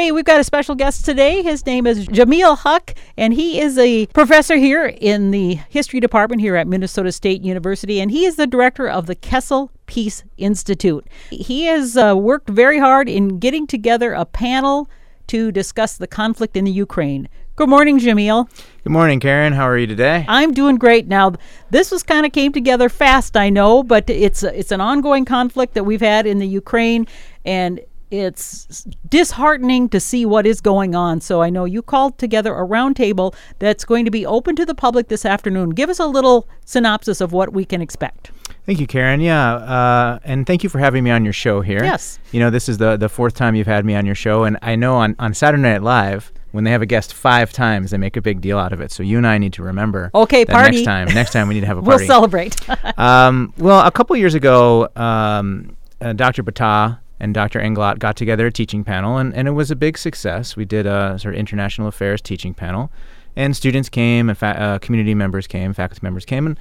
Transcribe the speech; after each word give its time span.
Hey, 0.00 0.12
we've 0.12 0.24
got 0.24 0.40
a 0.40 0.44
special 0.44 0.74
guest 0.74 1.04
today. 1.04 1.42
His 1.42 1.66
name 1.66 1.86
is 1.86 2.08
Jameel 2.08 2.56
Haque, 2.60 2.96
and 3.18 3.34
he 3.34 3.60
is 3.60 3.76
a 3.76 4.06
professor 4.06 4.56
here 4.56 4.86
in 4.86 5.30
the 5.30 5.56
history 5.68 6.00
department 6.00 6.40
here 6.40 6.56
at 6.56 6.66
Minnesota 6.66 7.12
State 7.12 7.42
University, 7.42 8.00
and 8.00 8.10
he 8.10 8.24
is 8.24 8.36
the 8.36 8.46
director 8.46 8.88
of 8.88 9.04
the 9.04 9.14
Kessel 9.14 9.70
Peace 9.84 10.24
Institute. 10.38 11.06
He 11.28 11.64
has 11.64 11.98
uh, 11.98 12.14
worked 12.16 12.48
very 12.48 12.78
hard 12.78 13.10
in 13.10 13.40
getting 13.40 13.66
together 13.66 14.14
a 14.14 14.24
panel 14.24 14.88
to 15.26 15.52
discuss 15.52 15.98
the 15.98 16.06
conflict 16.06 16.56
in 16.56 16.64
the 16.64 16.72
Ukraine. 16.72 17.28
Good 17.56 17.68
morning, 17.68 18.00
Jamil. 18.00 18.48
Good 18.82 18.92
morning, 18.92 19.20
Karen. 19.20 19.52
How 19.52 19.68
are 19.68 19.76
you 19.76 19.86
today? 19.86 20.24
I'm 20.28 20.54
doing 20.54 20.76
great. 20.76 21.08
Now, 21.08 21.34
this 21.68 21.90
was 21.90 22.02
kind 22.02 22.24
of 22.24 22.32
came 22.32 22.54
together 22.54 22.88
fast, 22.88 23.36
I 23.36 23.50
know, 23.50 23.82
but 23.82 24.08
it's 24.08 24.42
it's 24.42 24.72
an 24.72 24.80
ongoing 24.80 25.26
conflict 25.26 25.74
that 25.74 25.84
we've 25.84 26.00
had 26.00 26.26
in 26.26 26.38
the 26.38 26.48
Ukraine, 26.48 27.06
and 27.44 27.80
it's 28.10 28.86
disheartening 29.08 29.88
to 29.90 30.00
see 30.00 30.26
what 30.26 30.46
is 30.46 30.60
going 30.60 30.94
on. 30.94 31.20
So 31.20 31.42
I 31.42 31.50
know 31.50 31.64
you 31.64 31.82
called 31.82 32.18
together 32.18 32.54
a 32.54 32.66
roundtable 32.66 33.34
that's 33.58 33.84
going 33.84 34.04
to 34.04 34.10
be 34.10 34.26
open 34.26 34.56
to 34.56 34.66
the 34.66 34.74
public 34.74 35.08
this 35.08 35.24
afternoon. 35.24 35.70
Give 35.70 35.88
us 35.88 35.98
a 35.98 36.06
little 36.06 36.48
synopsis 36.64 37.20
of 37.20 37.32
what 37.32 37.52
we 37.52 37.64
can 37.64 37.80
expect. 37.80 38.32
Thank 38.66 38.80
you, 38.80 38.86
Karen. 38.86 39.20
Yeah, 39.20 39.54
uh, 39.54 40.18
and 40.22 40.46
thank 40.46 40.62
you 40.62 40.68
for 40.68 40.78
having 40.78 41.02
me 41.02 41.10
on 41.10 41.24
your 41.24 41.32
show 41.32 41.60
here. 41.60 41.82
Yes. 41.82 42.18
You 42.30 42.40
know, 42.40 42.50
this 42.50 42.68
is 42.68 42.78
the 42.78 42.96
the 42.96 43.08
fourth 43.08 43.34
time 43.34 43.54
you've 43.54 43.66
had 43.66 43.84
me 43.84 43.94
on 43.94 44.06
your 44.06 44.14
show, 44.14 44.44
and 44.44 44.58
I 44.62 44.76
know 44.76 44.96
on 44.96 45.16
on 45.18 45.34
Saturday 45.34 45.62
Night 45.62 45.82
Live 45.82 46.32
when 46.52 46.64
they 46.64 46.70
have 46.70 46.82
a 46.82 46.86
guest 46.86 47.14
five 47.14 47.52
times, 47.52 47.90
they 47.90 47.98
make 47.98 48.16
a 48.16 48.22
big 48.22 48.40
deal 48.40 48.58
out 48.58 48.72
of 48.72 48.80
it. 48.80 48.90
So 48.90 49.02
you 49.02 49.16
and 49.16 49.26
I 49.26 49.38
need 49.38 49.52
to 49.54 49.62
remember. 49.62 50.10
Okay, 50.14 50.44
party. 50.44 50.76
Next 50.76 50.84
time, 50.84 51.08
next 51.14 51.32
time 51.32 51.48
we 51.48 51.54
need 51.54 51.60
to 51.60 51.66
have 51.66 51.78
a 51.78 51.82
party. 51.82 52.04
we'll 52.04 52.06
celebrate. 52.06 52.56
um, 52.98 53.54
well, 53.58 53.86
a 53.86 53.90
couple 53.90 54.16
years 54.16 54.34
ago, 54.34 54.88
um, 54.96 55.76
uh, 56.00 56.12
Dr. 56.12 56.42
Battah 56.42 56.98
and 57.20 57.34
Dr. 57.34 57.60
Englot 57.60 57.98
got 57.98 58.16
together 58.16 58.46
a 58.46 58.52
teaching 58.52 58.82
panel, 58.82 59.18
and, 59.18 59.34
and 59.34 59.46
it 59.46 59.52
was 59.52 59.70
a 59.70 59.76
big 59.76 59.98
success. 59.98 60.56
We 60.56 60.64
did 60.64 60.86
a 60.86 61.18
sort 61.18 61.34
of 61.34 61.38
international 61.38 61.86
affairs 61.86 62.20
teaching 62.20 62.54
panel, 62.54 62.90
and 63.36 63.56
students 63.56 63.88
came, 63.88 64.28
and 64.28 64.36
fa- 64.38 64.60
uh, 64.60 64.78
community 64.78 65.14
members 65.14 65.46
came, 65.46 65.72
faculty 65.74 66.00
members 66.02 66.24
came, 66.24 66.46
and 66.46 66.58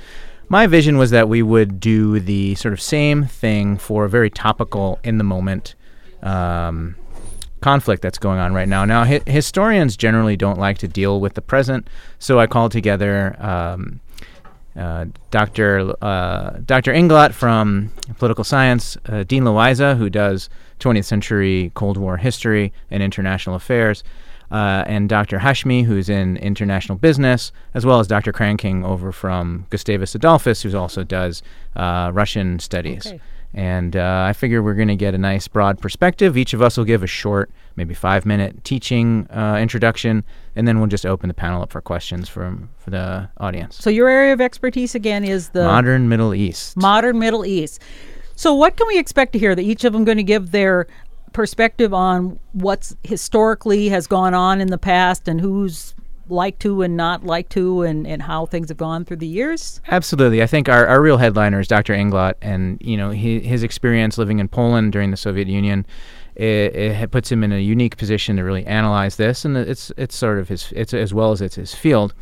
my 0.50 0.68
vision 0.68 0.98
was 0.98 1.12
that 1.12 1.30
we 1.30 1.42
would 1.42 1.80
do 1.80 2.20
the 2.20 2.56
sort 2.56 2.74
of 2.74 2.82
same 2.82 3.24
thing 3.26 3.78
for 3.78 4.06
a 4.06 4.10
very 4.10 4.30
topical, 4.30 5.00
in 5.04 5.18
the 5.18 5.24
moment 5.24 5.76
um, 6.24 6.96
conflict 7.62 8.02
that's 8.02 8.18
going 8.18 8.40
on 8.40 8.54
right 8.54 8.68
now. 8.68 8.84
Now, 8.84 9.06
hi- 9.06 9.22
historians 9.26 9.96
generally 9.96 10.36
don't 10.36 10.60
like 10.60 10.80
to 10.80 10.88
deal 10.88 11.20
with 11.22 11.36
the 11.36 11.42
present, 11.42 11.88
so 12.18 12.40
I 12.40 12.48
called 12.48 12.72
together. 12.72 13.36
Um, 13.40 14.02
uh, 14.76 15.06
Dr. 15.32 15.94
Uh, 16.02 16.52
Dr. 16.66 16.94
Englot 16.94 17.34
from 17.34 17.92
political 18.18 18.44
science, 18.44 18.98
uh, 19.08 19.24
Dean 19.24 19.44
Loayza, 19.44 19.98
who 19.98 20.10
does 20.10 20.50
20th 20.80 21.06
century 21.06 21.72
Cold 21.76 21.98
War 21.98 22.18
history 22.18 22.72
and 22.90 23.04
international 23.04 23.56
affairs, 23.56 24.04
uh, 24.52 24.84
and 24.88 25.10
Dr. 25.10 25.40
Hashmi, 25.40 25.86
who's 25.86 26.10
in 26.10 26.38
international 26.38 26.98
business, 26.98 27.52
as 27.74 27.86
well 27.86 28.00
as 28.00 28.08
Dr. 28.08 28.32
Cranking 28.32 28.84
over 28.84 29.12
from 29.12 29.66
Gustavus 29.70 30.16
Adolphus, 30.16 30.62
who 30.62 30.76
also 30.78 31.04
does 31.04 31.44
uh, 31.76 32.12
Russian 32.14 32.60
studies. 32.60 33.08
Okay. 33.08 33.20
And 33.54 33.96
uh, 33.96 34.26
I 34.28 34.34
figure 34.34 34.62
we're 34.62 34.76
going 34.76 34.90
to 34.90 34.96
get 34.96 35.16
a 35.16 35.18
nice 35.18 35.48
broad 35.48 35.80
perspective. 35.80 36.38
Each 36.38 36.54
of 36.54 36.62
us 36.62 36.78
will 36.78 36.86
give 36.86 37.02
a 37.02 37.08
short, 37.08 37.50
maybe 37.76 37.94
five 37.96 38.26
minute 38.26 38.64
teaching 38.64 39.28
uh, 39.32 39.58
introduction, 39.60 40.24
and 40.56 40.68
then 40.68 40.80
we'll 40.80 40.88
just 40.88 41.06
open 41.06 41.30
the 41.30 41.34
panel 41.34 41.62
up 41.64 41.72
for 41.72 41.82
questions 41.82 42.30
from 42.30 42.70
for 42.78 42.92
the 42.92 43.30
audience. 43.38 43.76
so 43.78 43.90
your 43.90 44.08
area 44.08 44.34
of 44.34 44.42
expertise 44.42 44.94
again 44.94 45.24
is 45.24 45.50
the 45.50 45.64
Modern 45.64 46.10
Middle 46.10 46.36
East. 46.36 46.78
modern 46.78 47.18
Middle 47.18 47.46
East. 47.46 47.82
So, 48.36 48.54
what 48.54 48.78
can 48.78 48.88
we 48.88 48.98
expect 48.98 49.34
to 49.34 49.40
hear? 49.40 49.56
That 49.56 49.64
each 49.64 49.84
of 49.84 49.94
them 49.94 50.06
going 50.06 50.18
to 50.18 50.24
give 50.24 50.52
their 50.52 50.88
perspective 51.34 51.94
on 51.94 52.40
what's 52.54 52.96
historically 53.04 53.90
has 53.90 54.08
gone 54.08 54.34
on 54.34 54.62
in 54.62 54.70
the 54.70 54.78
past 54.78 55.28
and 55.28 55.42
who's 55.42 55.94
like 56.32 56.60
to 56.60 56.82
and 56.82 56.96
not 56.98 57.24
like 57.24 57.50
to, 57.50 57.84
and, 57.84 58.06
and 58.08 58.22
how 58.22 58.46
things 58.46 58.70
have 58.70 58.78
gone 58.78 59.06
through 59.06 59.18
the 59.18 59.28
years. 59.28 59.82
Absolutely. 59.90 60.42
I 60.42 60.48
think 60.48 60.70
our, 60.70 60.88
our 60.88 61.02
real 61.02 61.18
headliner 61.18 61.60
is 61.60 61.68
Dr. 61.68 61.94
Englot, 61.94 62.36
and 62.42 62.78
you 62.82 62.98
know 62.98 63.12
he, 63.12 63.40
his 63.40 63.64
experience 63.64 64.18
living 64.18 64.40
in 64.40 64.48
Poland 64.48 64.92
during 64.92 65.12
the 65.12 65.18
Soviet 65.18 65.48
Union, 65.48 65.86
it, 66.36 66.76
it 66.76 67.12
puts 67.12 67.32
him 67.32 67.44
in 67.44 67.52
a 67.52 67.60
unique 67.60 67.98
position 67.98 68.38
to 68.38 68.44
really 68.44 68.66
analyze 68.66 69.18
this, 69.18 69.46
and 69.46 69.58
it's 69.58 69.92
it's 69.98 70.16
sort 70.16 70.40
of 70.40 70.48
his 70.50 70.72
it's 70.76 70.94
as 70.94 71.14
well 71.14 71.32
as 71.32 71.42
it's 71.42 71.56
his 71.56 71.74
field. 71.74 72.14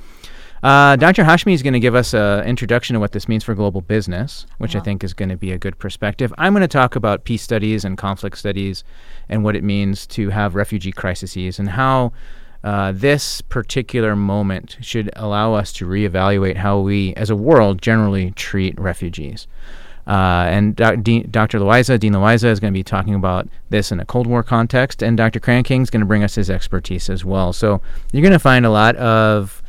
Uh, 0.63 0.95
Dr. 0.95 1.23
Hashmi 1.23 1.53
is 1.53 1.61
going 1.61 1.73
to 1.73 1.79
give 1.79 1.93
us 1.93 2.13
an 2.13 2.43
introduction 2.45 2.95
to 2.95 2.99
what 2.99 3.11
this 3.11 3.27
means 3.27 3.43
for 3.43 3.53
global 3.53 3.81
business, 3.81 4.47
which 4.57 4.75
I 4.75 4.79
think 4.79 5.03
is 5.03 5.13
going 5.13 5.29
to 5.29 5.37
be 5.37 5.51
a 5.51 5.57
good 5.57 5.77
perspective. 5.77 6.33
I'm 6.37 6.53
going 6.53 6.61
to 6.61 6.67
talk 6.67 6.95
about 6.95 7.25
peace 7.25 7.43
studies 7.43 7.85
and 7.85 7.97
conflict 7.97 8.37
studies 8.37 8.83
and 9.29 9.43
what 9.43 9.55
it 9.55 9.63
means 9.63 10.07
to 10.07 10.29
have 10.29 10.55
refugee 10.55 10.91
crises 10.91 11.59
and 11.59 11.69
how 11.69 12.11
uh, 12.67 12.91
this 12.91 13.39
particular 13.39 14.13
moment 14.13 14.75
should 14.81 15.09
allow 15.15 15.53
us 15.53 15.71
to 15.71 15.85
reevaluate 15.85 16.57
how 16.57 16.77
we, 16.77 17.13
as 17.13 17.29
a 17.29 17.35
world, 17.35 17.81
generally 17.81 18.31
treat 18.31 18.77
refugees. 18.77 19.47
Uh, 20.05 20.47
and 20.49 20.75
doc- 20.75 21.01
Dr. 21.31 21.59
Loayza, 21.59 21.97
Dean 21.97 22.11
Loayza, 22.11 22.51
is 22.51 22.59
going 22.59 22.73
to 22.73 22.77
be 22.77 22.83
talking 22.83 23.15
about 23.15 23.47
this 23.69 23.89
in 23.93 24.01
a 24.01 24.05
Cold 24.05 24.27
War 24.27 24.43
context, 24.43 25.01
and 25.01 25.15
Dr. 25.15 25.39
Cranking 25.39 25.81
is 25.81 25.89
going 25.89 26.01
to 26.01 26.05
bring 26.05 26.25
us 26.25 26.35
his 26.35 26.49
expertise 26.49 27.09
as 27.09 27.23
well. 27.23 27.53
So 27.53 27.81
you're 28.11 28.21
going 28.21 28.33
to 28.33 28.37
find 28.37 28.65
a 28.65 28.69
lot 28.69 28.97
of 28.97 29.63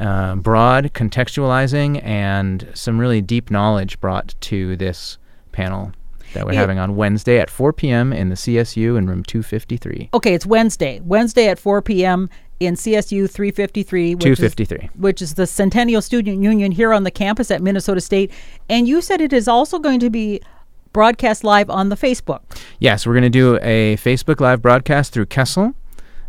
uh, 0.00 0.34
broad 0.34 0.92
contextualizing 0.92 2.02
and 2.02 2.66
some 2.74 2.98
really 2.98 3.20
deep 3.20 3.52
knowledge 3.52 4.00
brought 4.00 4.34
to 4.40 4.74
this 4.74 5.18
panel 5.52 5.92
that 6.34 6.46
we're 6.46 6.52
Yeah. 6.52 6.60
having 6.60 6.78
on 6.78 6.96
Wednesday 6.96 7.38
at 7.38 7.50
4 7.50 7.72
p.m. 7.72 8.12
in 8.12 8.28
the 8.28 8.34
CSU 8.36 8.96
in 8.96 9.06
room 9.06 9.22
253. 9.24 10.10
Okay, 10.14 10.34
it's 10.34 10.46
Wednesday. 10.46 11.00
Wednesday 11.04 11.48
at 11.48 11.58
4 11.58 11.82
p.m. 11.82 12.28
in 12.60 12.74
CSU 12.74 13.28
353, 13.30 14.14
which, 14.14 14.26
is, 14.26 14.38
253. 14.38 14.90
which 14.96 15.22
is 15.22 15.34
the 15.34 15.46
Centennial 15.46 16.02
Student 16.02 16.42
Union 16.42 16.72
here 16.72 16.92
on 16.92 17.04
the 17.04 17.10
campus 17.10 17.50
at 17.50 17.62
Minnesota 17.62 18.00
State. 18.00 18.30
And 18.68 18.86
you 18.86 19.00
said 19.00 19.20
it 19.20 19.32
is 19.32 19.48
also 19.48 19.78
going 19.78 20.00
to 20.00 20.10
be 20.10 20.40
broadcast 20.92 21.44
live 21.44 21.70
on 21.70 21.88
the 21.88 21.96
Facebook. 21.96 22.40
Yes, 22.78 23.06
we're 23.06 23.14
going 23.14 23.22
to 23.22 23.30
do 23.30 23.58
a 23.62 23.96
Facebook 23.96 24.40
Live 24.40 24.60
broadcast 24.60 25.12
through 25.12 25.26
Kessel, 25.26 25.72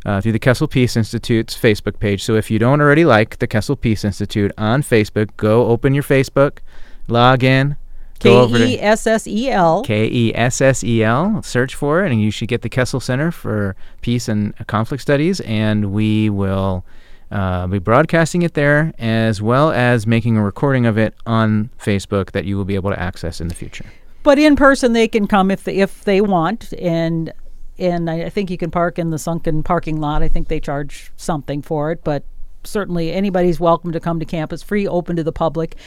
uh, 0.06 0.22
through 0.22 0.32
the 0.34 0.40
Kessel 0.40 0.68
Peace 0.68 0.96
Institute's 0.96 1.58
Facebook 1.58 2.00
page. 2.00 2.24
So 2.24 2.36
if 2.36 2.52
you 2.52 2.60
don't 2.60 2.80
already 2.80 3.04
like 3.06 3.40
the 3.40 3.48
Kessel 3.48 3.76
Peace 3.76 4.06
Institute 4.06 4.52
on 4.58 4.84
Facebook, 4.84 5.30
go 5.38 5.66
open 5.68 5.94
your 5.94 6.04
Facebook, 6.04 6.60
log 7.08 7.44
in, 7.44 7.76
K 8.22 8.74
E 8.74 8.80
S 8.80 9.08
S 9.08 9.28
E 9.28 9.50
L. 9.50 9.84
K 9.84 10.08
E 10.08 10.36
S 10.36 10.62
S 10.62 10.84
E 10.84 11.04
L, 11.04 11.42
search 11.44 11.76
for 11.76 12.06
it, 12.06 12.12
and 12.12 12.22
you 12.22 12.32
should 12.32 12.48
get 12.48 12.62
the 12.62 12.70
Kessel 12.70 13.00
Center 13.00 13.32
for 13.32 13.76
Peace 14.02 14.28
and 14.28 14.56
Conflict 14.68 15.02
Studies, 15.02 15.40
and 15.42 15.92
we 15.92 16.30
will. 16.30 16.86
Uh, 17.32 17.66
be 17.66 17.80
broadcasting 17.80 18.42
it 18.42 18.56
there 18.56 18.92
as 19.00 19.42
well 19.42 19.72
as 19.72 20.06
making 20.06 20.36
a 20.36 20.44
recording 20.44 20.86
of 20.86 20.98
it 20.98 21.14
on 21.26 21.70
Facebook 21.80 22.32
that 22.32 22.44
you 22.44 22.58
will 22.58 22.66
be 22.66 22.76
able 22.76 22.90
to 22.90 23.00
access 23.00 23.40
in 23.40 23.48
the 23.48 23.56
future. 23.56 23.86
But 24.22 24.38
in 24.38 24.58
person, 24.58 24.92
they 24.92 25.08
can 25.08 25.28
come 25.28 25.50
if 25.50 25.64
they, 25.64 25.78
if 25.78 26.04
they 26.04 26.20
want, 26.20 26.74
and 26.74 27.32
and 27.80 28.10
I 28.10 28.24
I 28.24 28.30
think 28.30 28.52
you 28.52 28.58
can 28.58 28.70
park 28.70 29.00
in 29.00 29.12
the 29.12 29.18
sunken 29.18 29.64
parking 29.64 30.02
lot. 30.02 30.22
I 30.22 30.28
think 30.28 30.50
they 30.50 30.60
charge 30.60 31.14
something 31.16 31.62
for 31.62 31.92
it, 31.92 32.04
but 32.04 32.26
certainly 32.64 33.12
anybody's 33.12 33.60
welcome 33.60 33.92
to 33.94 34.00
come 34.00 34.20
to 34.20 34.26
campus, 34.26 34.62
free, 34.62 34.88
open 34.88 35.16
to 35.16 35.24
the 35.24 35.32
public. 35.32 35.78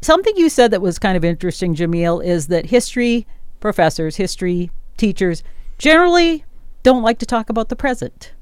Something 0.00 0.36
you 0.36 0.48
said 0.48 0.70
that 0.70 0.80
was 0.80 0.98
kind 0.98 1.16
of 1.16 1.24
interesting, 1.24 1.74
Jameel, 1.74 2.24
is 2.24 2.46
that 2.48 2.66
history 2.66 3.26
professors, 3.60 4.16
history 4.16 4.70
teachers, 4.96 5.42
generally 5.78 6.44
don't 6.82 7.02
like 7.02 7.18
to 7.18 7.26
talk 7.26 7.50
about 7.50 7.68
the 7.68 7.76
present. 7.76 8.32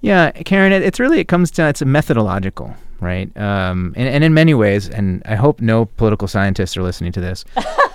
Yeah, 0.00 0.30
Karen, 0.30 0.72
it, 0.72 0.82
it's 0.82 0.98
really 0.98 1.20
it 1.20 1.28
comes 1.28 1.50
down 1.50 1.68
it's 1.68 1.82
a 1.82 1.84
methodological, 1.84 2.74
right? 3.00 3.34
Um, 3.36 3.92
and, 3.96 4.08
and 4.08 4.24
in 4.24 4.34
many 4.34 4.54
ways, 4.54 4.88
and 4.88 5.22
I 5.26 5.36
hope 5.36 5.60
no 5.60 5.84
political 5.84 6.26
scientists 6.26 6.76
are 6.76 6.82
listening 6.82 7.12
to 7.12 7.20
this. 7.20 7.44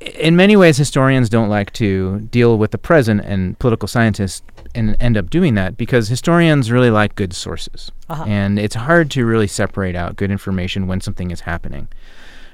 in 0.00 0.34
many 0.36 0.56
ways, 0.56 0.76
historians 0.76 1.28
don't 1.28 1.48
like 1.48 1.72
to 1.74 2.20
deal 2.30 2.56
with 2.58 2.70
the 2.70 2.78
present, 2.78 3.20
and 3.22 3.58
political 3.58 3.86
scientists 3.88 4.42
and 4.74 4.96
end 5.00 5.16
up 5.16 5.28
doing 5.30 5.54
that 5.54 5.76
because 5.76 6.08
historians 6.08 6.70
really 6.70 6.90
like 6.90 7.14
good 7.16 7.32
sources, 7.32 7.90
Uh-huh. 8.08 8.24
and 8.26 8.58
it's 8.58 8.74
hard 8.76 9.10
to 9.12 9.26
really 9.26 9.46
separate 9.46 9.96
out 9.96 10.16
good 10.16 10.30
information 10.30 10.86
when 10.86 11.00
something 11.00 11.30
is 11.30 11.40
happening. 11.40 11.88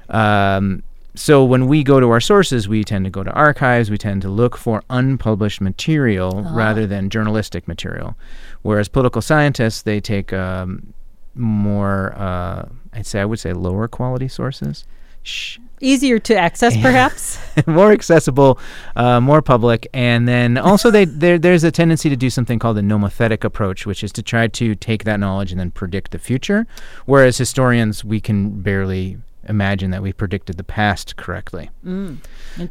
Um, 0.08 0.82
so 1.14 1.44
when 1.44 1.66
we 1.66 1.82
go 1.82 1.98
to 2.00 2.10
our 2.10 2.20
sources, 2.20 2.68
we 2.68 2.84
tend 2.84 3.04
to 3.06 3.10
go 3.10 3.22
to 3.22 3.30
archives. 3.32 3.90
We 3.90 3.96
tend 3.98 4.22
to 4.22 4.28
look 4.28 4.56
for 4.56 4.82
unpublished 4.90 5.60
material 5.60 6.42
rather 6.52 6.86
than 6.86 7.08
journalistic 7.10 7.66
material. 7.66 8.16
Whereas 8.62 8.88
political 8.88 9.22
scientists, 9.22 9.82
they 9.82 9.98
take 10.00 10.32
um, 10.34 10.92
more, 11.34 12.12
uh, 12.16 12.68
I'd 12.92 13.06
say, 13.06 13.20
I 13.20 13.24
would 13.24 13.38
say, 13.38 13.52
lower 13.54 13.88
quality 13.88 14.28
sources. 14.28 14.84
Shh. 15.26 15.58
Easier 15.80 16.18
to 16.20 16.36
access, 16.36 16.76
perhaps. 16.76 17.38
more 17.66 17.92
accessible, 17.92 18.58
uh, 18.94 19.20
more 19.20 19.42
public, 19.42 19.86
and 19.92 20.26
then 20.26 20.56
also 20.70 20.90
they 20.90 21.04
there 21.04 21.38
there's 21.38 21.64
a 21.64 21.70
tendency 21.70 22.08
to 22.08 22.16
do 22.16 22.30
something 22.30 22.58
called 22.58 22.76
the 22.76 22.82
nomothetic 22.82 23.44
approach, 23.44 23.86
which 23.86 24.02
is 24.04 24.12
to 24.12 24.22
try 24.22 24.46
to 24.46 24.74
take 24.74 25.04
that 25.04 25.18
knowledge 25.18 25.50
and 25.50 25.60
then 25.60 25.70
predict 25.70 26.12
the 26.12 26.18
future. 26.18 26.66
Whereas 27.04 27.36
historians, 27.36 28.04
we 28.04 28.20
can 28.20 28.62
barely 28.62 29.18
imagine 29.48 29.90
that 29.90 30.02
we 30.02 30.12
predicted 30.12 30.56
the 30.56 30.64
past 30.64 31.16
correctly. 31.16 31.70
Mm. 31.84 32.18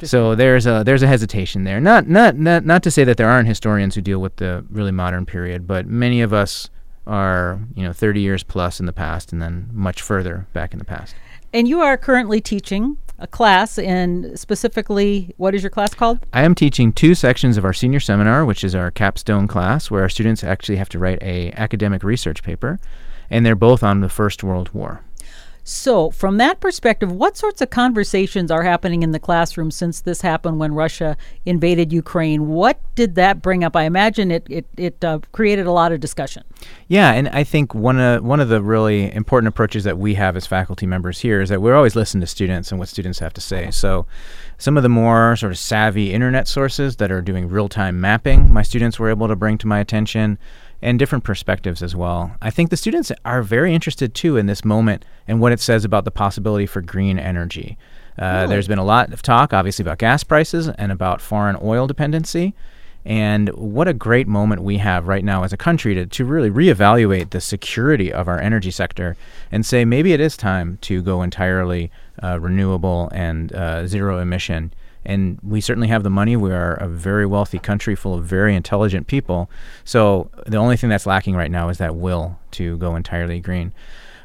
So 0.03 0.33
there's 0.33 0.65
a 0.65 0.83
there's 0.85 1.03
a 1.03 1.07
hesitation 1.07 1.65
there. 1.65 1.81
Not 1.81 2.07
not 2.07 2.37
not 2.37 2.65
not 2.65 2.83
to 2.83 2.91
say 2.91 3.03
that 3.03 3.17
there 3.17 3.29
aren't 3.29 3.49
historians 3.49 3.95
who 3.95 4.01
deal 4.01 4.19
with 4.19 4.37
the 4.37 4.65
really 4.69 4.91
modern 4.91 5.25
period, 5.25 5.67
but 5.67 5.85
many 5.87 6.21
of 6.21 6.33
us 6.33 6.69
are 7.05 7.59
you 7.75 7.83
know 7.83 7.93
30 7.93 8.21
years 8.21 8.43
plus 8.43 8.79
in 8.79 8.85
the 8.85 8.93
past, 8.93 9.31
and 9.31 9.41
then 9.41 9.69
much 9.73 10.01
further 10.01 10.47
back 10.53 10.73
in 10.73 10.79
the 10.79 10.85
past. 10.85 11.15
And 11.55 11.69
you 11.69 11.79
are 11.79 11.95
currently 11.97 12.41
teaching 12.41 12.97
a 13.17 13.25
class, 13.25 13.79
and 13.79 14.37
specifically, 14.37 15.33
what 15.37 15.55
is 15.55 15.63
your 15.63 15.69
class 15.69 15.93
called? 15.93 16.19
I 16.33 16.43
am 16.43 16.53
teaching 16.53 16.91
two 16.91 17.15
sections 17.15 17.55
of 17.55 17.63
our 17.63 17.71
senior 17.71 18.01
seminar, 18.01 18.43
which 18.43 18.61
is 18.61 18.75
our 18.75 18.91
capstone 18.91 19.47
class, 19.47 19.89
where 19.89 20.01
our 20.01 20.09
students 20.09 20.43
actually 20.43 20.75
have 20.75 20.89
to 20.89 20.99
write 20.99 21.23
a 21.23 21.53
academic 21.53 22.03
research 22.03 22.43
paper, 22.43 22.77
and 23.29 23.45
they're 23.45 23.55
both 23.55 23.83
on 23.83 24.01
the 24.01 24.09
First 24.09 24.43
World 24.43 24.69
War. 24.73 25.01
So, 25.67 26.11
from 26.11 26.37
that 26.37 26.59
perspective, 26.59 27.11
what 27.11 27.35
sorts 27.35 27.59
of 27.59 27.71
conversations 27.71 28.51
are 28.51 28.61
happening 28.61 29.01
in 29.01 29.13
the 29.13 29.19
classroom 29.19 29.71
since 29.71 29.99
this 29.99 30.21
happened 30.21 30.59
when 30.59 30.75
Russia 30.75 31.17
invaded 31.43 31.91
Ukraine? 31.91 32.49
What 32.49 32.79
did 32.93 33.15
that 33.15 33.41
bring 33.41 33.63
up? 33.63 33.75
I 33.75 33.85
imagine 33.85 34.29
it 34.29 34.45
it, 34.47 34.67
it 34.77 35.03
uh, 35.03 35.21
created 35.31 35.65
a 35.65 35.71
lot 35.71 35.91
of 35.91 35.99
discussion. 35.99 36.43
Yeah, 36.87 37.13
and 37.13 37.27
I 37.29 37.43
think 37.43 37.73
one 37.73 37.99
of 37.99 38.23
one 38.23 38.39
of 38.39 38.49
the 38.49 38.61
really 38.61 39.11
important 39.11 39.47
approaches 39.47 39.83
that 39.85 39.97
we 39.97 40.13
have 40.13 40.37
as 40.37 40.45
faculty 40.45 40.85
members 40.85 41.21
here 41.21 41.41
is 41.41 41.49
that 41.49 41.63
we're 41.63 41.75
always 41.75 41.95
listen 41.95 42.21
to 42.21 42.27
students 42.27 42.69
and 42.69 42.77
what 42.77 42.87
students 42.87 43.17
have 43.17 43.33
to 43.33 43.41
say. 43.41 43.71
So, 43.71 44.05
some 44.59 44.77
of 44.77 44.83
the 44.83 44.89
more 44.89 45.35
sort 45.35 45.51
of 45.51 45.57
savvy 45.57 46.13
internet 46.13 46.47
sources 46.47 46.97
that 46.97 47.11
are 47.11 47.23
doing 47.23 47.49
real 47.49 47.69
time 47.69 47.99
mapping, 47.99 48.53
my 48.53 48.61
students 48.61 48.99
were 48.99 49.09
able 49.09 49.27
to 49.29 49.35
bring 49.35 49.57
to 49.57 49.67
my 49.67 49.79
attention, 49.79 50.37
and 50.85 50.99
different 50.99 51.23
perspectives 51.23 51.81
as 51.81 51.95
well. 51.95 52.35
I 52.43 52.51
think 52.51 52.69
the 52.69 52.77
students 52.77 53.11
are 53.25 53.41
very 53.41 53.73
interested 53.73 54.13
too 54.13 54.37
in 54.37 54.45
this 54.45 54.63
moment 54.63 55.03
and 55.27 55.41
what 55.41 55.51
it 55.51 55.59
says 55.59 55.83
about 55.83 56.05
the 56.05 56.11
possibility 56.11 56.67
for 56.67 56.79
green 56.79 57.17
energy. 57.17 57.75
Uh, 58.19 58.45
There's 58.45 58.67
been 58.67 58.77
a 58.77 58.85
lot 58.85 59.11
of 59.11 59.23
talk, 59.23 59.51
obviously, 59.51 59.81
about 59.81 59.97
gas 59.97 60.23
prices 60.23 60.69
and 60.69 60.91
about 60.91 61.21
foreign 61.21 61.57
oil 61.59 61.87
dependency. 61.87 62.53
And 63.03 63.49
what 63.49 63.87
a 63.87 63.93
great 63.93 64.27
moment 64.27 64.61
we 64.61 64.77
have 64.77 65.07
right 65.07 65.23
now 65.23 65.43
as 65.43 65.51
a 65.51 65.57
country 65.57 65.95
to, 65.95 66.05
to 66.05 66.23
really 66.23 66.51
reevaluate 66.51 67.31
the 67.31 67.41
security 67.41 68.13
of 68.13 68.27
our 68.27 68.39
energy 68.39 68.71
sector 68.71 69.17
and 69.51 69.65
say 69.65 69.85
maybe 69.85 70.13
it 70.13 70.19
is 70.19 70.37
time 70.37 70.77
to 70.81 71.01
go 71.01 71.23
entirely 71.23 71.91
uh, 72.23 72.39
renewable 72.39 73.09
and 73.13 73.53
uh, 73.53 73.87
zero 73.87 74.19
emission. 74.19 74.73
And 75.05 75.39
we 75.43 75.61
certainly 75.61 75.87
have 75.89 76.03
the 76.03 76.09
money. 76.09 76.35
We 76.35 76.51
are 76.51 76.73
a 76.73 76.87
very 76.87 77.25
wealthy 77.25 77.59
country 77.59 77.95
full 77.95 78.15
of 78.15 78.25
very 78.25 78.55
intelligent 78.55 79.07
people. 79.07 79.49
So 79.83 80.31
the 80.47 80.57
only 80.57 80.77
thing 80.77 80.89
that's 80.89 81.05
lacking 81.05 81.35
right 81.35 81.51
now 81.51 81.69
is 81.69 81.77
that 81.77 81.95
will 81.95 82.39
to 82.51 82.77
go 82.77 82.95
entirely 82.95 83.39
green. 83.39 83.71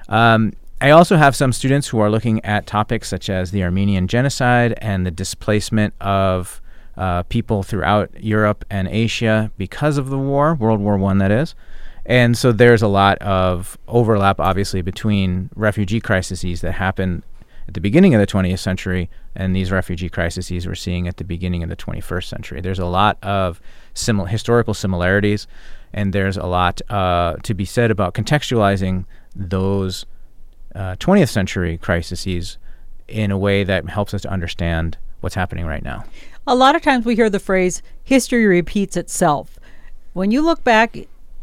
Um, 0.08 0.54
I 0.80 0.90
also 0.90 1.16
have 1.16 1.36
some 1.36 1.52
students 1.52 1.88
who 1.88 1.98
are 1.98 2.08
looking 2.08 2.42
at 2.44 2.66
topics 2.66 3.08
such 3.08 3.28
as 3.28 3.50
the 3.50 3.62
Armenian 3.62 4.08
genocide 4.08 4.78
and 4.80 5.04
the 5.04 5.10
displacement 5.10 5.92
of 6.00 6.62
uh, 6.96 7.22
people 7.24 7.62
throughout 7.62 8.10
Europe 8.18 8.64
and 8.70 8.88
Asia 8.88 9.50
because 9.58 9.98
of 9.98 10.08
the 10.08 10.18
war, 10.18 10.54
World 10.54 10.80
War 10.80 10.96
One, 10.96 11.18
that 11.18 11.30
is. 11.30 11.54
And 12.06 12.36
so 12.36 12.50
there's 12.50 12.82
a 12.82 12.88
lot 12.88 13.18
of 13.18 13.76
overlap, 13.86 14.40
obviously, 14.40 14.80
between 14.80 15.50
refugee 15.54 16.00
crises 16.00 16.60
that 16.62 16.72
happened 16.72 17.24
at 17.70 17.74
the 17.74 17.80
beginning 17.80 18.16
of 18.16 18.20
the 18.20 18.26
20th 18.26 18.58
century 18.58 19.08
and 19.36 19.54
these 19.54 19.70
refugee 19.70 20.08
crises 20.08 20.50
we're 20.66 20.74
seeing 20.74 21.06
at 21.06 21.18
the 21.18 21.24
beginning 21.24 21.62
of 21.62 21.68
the 21.68 21.76
21st 21.76 22.24
century. 22.24 22.60
There's 22.60 22.80
a 22.80 22.84
lot 22.84 23.16
of 23.22 23.60
simil- 23.94 24.26
historical 24.26 24.74
similarities, 24.74 25.46
and 25.92 26.12
there's 26.12 26.36
a 26.36 26.46
lot 26.46 26.80
uh, 26.90 27.36
to 27.44 27.54
be 27.54 27.64
said 27.64 27.92
about 27.92 28.14
contextualizing 28.14 29.04
those 29.36 30.04
uh, 30.74 30.96
20th 30.96 31.28
century 31.28 31.78
crises 31.78 32.58
in 33.06 33.30
a 33.30 33.38
way 33.38 33.62
that 33.62 33.88
helps 33.88 34.14
us 34.14 34.22
to 34.22 34.28
understand 34.28 34.98
what's 35.20 35.36
happening 35.36 35.64
right 35.64 35.84
now. 35.84 36.02
A 36.48 36.56
lot 36.56 36.74
of 36.74 36.82
times 36.82 37.04
we 37.04 37.14
hear 37.14 37.30
the 37.30 37.38
phrase 37.38 37.82
"history 38.02 38.46
repeats 38.46 38.96
itself." 38.96 39.60
When 40.12 40.32
you 40.32 40.42
look 40.42 40.64
back, 40.64 40.96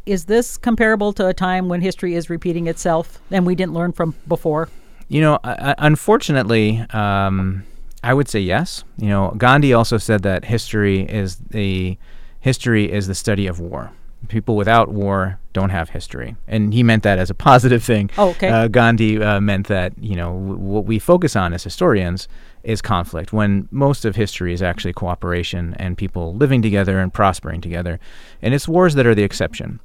is 0.06 0.26
this 0.26 0.58
comparable 0.58 1.14
to 1.14 1.28
a 1.28 1.34
time 1.34 1.70
when 1.70 1.80
history 1.80 2.16
is 2.16 2.30
repeating 2.30 2.68
itself 2.68 3.22
and 3.32 3.46
we 3.46 3.56
didn't 3.56 3.74
learn 3.74 3.94
from 3.94 4.14
before? 4.28 4.68
You 5.10 5.22
know, 5.22 5.36
uh, 5.44 5.74
unfortunately, 5.78 6.86
um, 6.92 7.64
I 8.04 8.14
would 8.14 8.28
say 8.28 8.40
yes. 8.40 8.84
You 8.98 9.08
know, 9.08 9.34
Gandhi 9.38 9.74
also 9.74 9.98
said 9.98 10.24
that 10.24 10.46
history 10.46 11.02
is 11.02 11.38
the 11.38 11.98
history 12.40 12.92
is 12.92 13.08
the 13.08 13.16
study 13.16 13.48
of 13.48 13.60
war. 13.60 13.92
People 14.30 14.56
without 14.56 14.90
war 14.90 15.40
don't 15.54 15.70
have 15.70 15.90
history, 15.90 16.36
and 16.48 16.74
he 16.74 16.84
meant 16.84 17.04
that 17.04 17.20
as 17.20 17.30
a 17.30 17.34
positive 17.34 17.84
thing. 17.84 18.10
Oh, 18.18 18.30
okay. 18.30 18.50
Uh, 18.50 18.68
Gandhi 18.68 19.22
uh, 19.22 19.40
meant 19.40 19.68
that 19.68 19.94
you 20.00 20.16
know 20.16 20.34
w- 20.34 20.58
what 20.58 20.86
we 20.86 21.00
focus 21.00 21.36
on 21.36 21.54
as 21.54 21.64
historians 21.64 22.28
is 22.64 22.82
conflict, 22.82 23.32
when 23.32 23.68
most 23.72 24.06
of 24.06 24.16
history 24.16 24.54
is 24.54 24.62
actually 24.62 24.94
cooperation 24.94 25.76
and 25.78 25.98
people 25.98 26.36
living 26.36 26.62
together 26.62 27.00
and 27.00 27.14
prospering 27.14 27.62
together, 27.62 28.00
and 28.42 28.54
it's 28.54 28.68
wars 28.68 28.96
that 28.96 29.06
are 29.06 29.16
the 29.16 29.24
exception. 29.24 29.80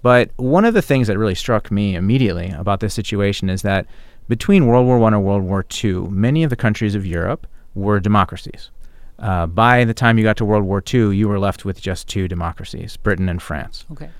But 0.00 0.30
one 0.36 0.64
of 0.64 0.74
the 0.74 0.82
things 0.82 1.06
that 1.06 1.18
really 1.18 1.34
struck 1.34 1.70
me 1.70 1.94
immediately 1.94 2.50
about 2.50 2.80
this 2.80 2.94
situation 2.94 3.48
is 3.48 3.62
that 3.62 3.86
between 4.28 4.66
World 4.66 4.86
War 4.86 4.98
One 4.98 5.14
and 5.14 5.24
World 5.24 5.42
War 5.42 5.62
Two, 5.62 6.08
many 6.10 6.42
of 6.42 6.50
the 6.50 6.56
countries 6.56 6.94
of 6.94 7.06
Europe 7.06 7.46
were 7.74 8.00
democracies. 8.00 8.70
Uh, 9.18 9.46
by 9.46 9.84
the 9.84 9.94
time 9.94 10.18
you 10.18 10.24
got 10.24 10.36
to 10.38 10.44
World 10.44 10.64
War 10.64 10.82
II, 10.92 11.16
you 11.16 11.28
were 11.28 11.38
left 11.38 11.64
with 11.64 11.80
just 11.80 12.08
two 12.08 12.26
democracies, 12.26 12.96
Britain 12.96 13.28
and 13.28 13.40
France. 13.40 13.84
Okay. 13.92 14.10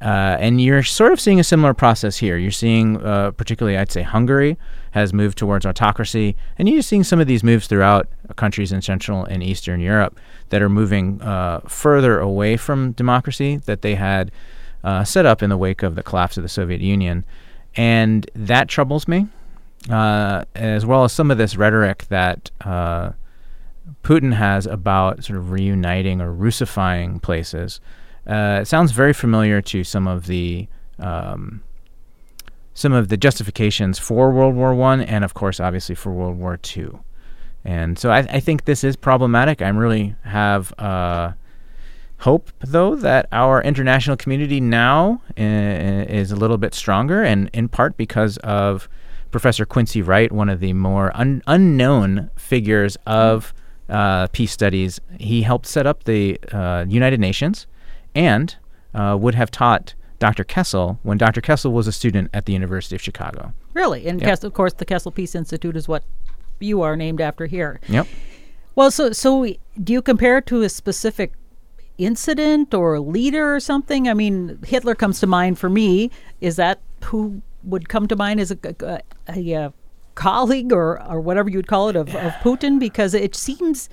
Uh, 0.00 0.36
and 0.40 0.60
you're 0.60 0.82
sort 0.82 1.12
of 1.12 1.20
seeing 1.20 1.38
a 1.38 1.44
similar 1.44 1.72
process 1.74 2.16
here. 2.16 2.36
You're 2.36 2.50
seeing, 2.50 3.00
uh, 3.04 3.30
particularly, 3.32 3.78
I'd 3.78 3.92
say, 3.92 4.02
Hungary 4.02 4.58
has 4.90 5.12
moved 5.12 5.38
towards 5.38 5.64
autocracy, 5.64 6.36
and 6.58 6.68
you're 6.68 6.82
seeing 6.82 7.04
some 7.04 7.20
of 7.20 7.28
these 7.28 7.44
moves 7.44 7.68
throughout 7.68 8.08
countries 8.34 8.72
in 8.72 8.82
Central 8.82 9.24
and 9.24 9.44
Eastern 9.44 9.80
Europe 9.80 10.18
that 10.48 10.60
are 10.60 10.68
moving 10.68 11.22
uh, 11.22 11.60
further 11.68 12.18
away 12.18 12.56
from 12.56 12.92
democracy 12.92 13.58
that 13.58 13.82
they 13.82 13.94
had 13.94 14.32
uh, 14.82 15.04
set 15.04 15.24
up 15.24 15.40
in 15.40 15.50
the 15.50 15.56
wake 15.56 15.84
of 15.84 15.94
the 15.94 16.02
collapse 16.02 16.36
of 16.36 16.42
the 16.42 16.48
Soviet 16.48 16.80
Union, 16.80 17.24
and 17.76 18.28
that 18.34 18.68
troubles 18.68 19.06
me, 19.06 19.28
uh, 19.90 20.44
as 20.54 20.84
well 20.86 21.04
as 21.04 21.12
some 21.12 21.30
of 21.30 21.38
this 21.38 21.56
rhetoric 21.56 22.06
that 22.08 22.50
Putin 24.02 24.34
has 24.34 24.66
about 24.66 25.24
sort 25.24 25.38
of 25.38 25.50
reuniting 25.50 26.20
or 26.20 26.32
Russifying 26.32 27.20
places. 27.20 27.80
Uh, 28.26 28.60
it 28.62 28.66
sounds 28.66 28.92
very 28.92 29.12
familiar 29.12 29.60
to 29.60 29.82
some 29.82 30.06
of 30.06 30.26
the 30.26 30.68
um, 30.98 31.62
some 32.74 32.92
of 32.92 33.08
the 33.08 33.16
justifications 33.16 33.98
for 33.98 34.30
World 34.30 34.54
War 34.54 34.74
One, 34.74 35.00
and 35.00 35.24
of 35.24 35.34
course, 35.34 35.60
obviously 35.60 35.94
for 35.94 36.12
World 36.12 36.38
War 36.38 36.56
Two. 36.56 37.00
And 37.64 37.98
so 37.98 38.10
I, 38.10 38.18
I 38.18 38.40
think 38.40 38.64
this 38.64 38.82
is 38.82 38.96
problematic. 38.96 39.62
I 39.62 39.68
really 39.68 40.16
have 40.22 40.72
uh, 40.78 41.32
hope, 42.18 42.50
though, 42.60 42.96
that 42.96 43.26
our 43.30 43.62
international 43.62 44.16
community 44.16 44.60
now 44.60 45.22
uh, 45.38 45.42
is 45.42 46.32
a 46.32 46.36
little 46.36 46.58
bit 46.58 46.74
stronger, 46.74 47.22
and 47.22 47.50
in 47.52 47.68
part 47.68 47.96
because 47.96 48.36
of 48.38 48.88
Professor 49.32 49.64
Quincy 49.66 50.02
Wright, 50.02 50.30
one 50.30 50.48
of 50.48 50.60
the 50.60 50.72
more 50.74 51.10
un- 51.16 51.42
unknown 51.46 52.30
figures 52.36 52.96
of 53.06 53.52
uh, 53.88 54.28
peace 54.28 54.52
studies. 54.52 55.00
He 55.18 55.42
helped 55.42 55.66
set 55.66 55.86
up 55.86 56.04
the 56.04 56.38
uh, 56.52 56.84
United 56.88 57.18
Nations 57.18 57.66
and 58.14 58.54
uh, 58.94 59.16
would 59.20 59.34
have 59.34 59.50
taught 59.50 59.94
Dr. 60.18 60.44
Kessel 60.44 61.00
when 61.02 61.18
Dr. 61.18 61.40
Kessel 61.40 61.72
was 61.72 61.88
a 61.88 61.92
student 61.92 62.30
at 62.32 62.46
the 62.46 62.52
University 62.52 62.94
of 62.94 63.02
Chicago. 63.02 63.52
Really? 63.74 64.06
And 64.06 64.20
Yep. 64.20 64.28
Kessel, 64.28 64.46
of 64.48 64.54
course, 64.54 64.74
the 64.74 64.84
Kessel 64.84 65.10
Peace 65.10 65.34
Institute 65.34 65.76
is 65.76 65.88
what 65.88 66.04
you 66.60 66.82
are 66.82 66.94
named 66.94 67.20
after 67.20 67.46
here. 67.46 67.80
Yep. 67.88 68.06
Well, 68.76 68.90
so 68.90 69.12
so 69.12 69.44
do 69.82 69.92
you 69.92 70.00
compare 70.00 70.38
it 70.38 70.46
to 70.46 70.62
a 70.62 70.68
specific 70.68 71.32
incident 71.98 72.72
or 72.72 73.00
leader 73.00 73.54
or 73.54 73.60
something? 73.60 74.08
I 74.08 74.14
mean, 74.14 74.58
Hitler 74.64 74.94
comes 74.94 75.20
to 75.20 75.26
mind 75.26 75.58
for 75.58 75.68
me. 75.68 76.10
Is 76.40 76.56
that 76.56 76.80
who 77.04 77.42
would 77.64 77.88
come 77.88 78.06
to 78.08 78.16
mind 78.16 78.40
as 78.40 78.50
a, 78.50 78.58
a, 78.80 79.00
a, 79.28 79.54
a 79.54 79.72
colleague 80.14 80.72
or 80.72 81.02
or 81.08 81.20
whatever 81.20 81.48
you 81.48 81.58
would 81.58 81.68
call 81.68 81.88
it 81.88 81.96
of, 81.96 82.14
of 82.14 82.32
Putin? 82.42 82.78
Because 82.78 83.14
it 83.14 83.34
seems, 83.34 83.88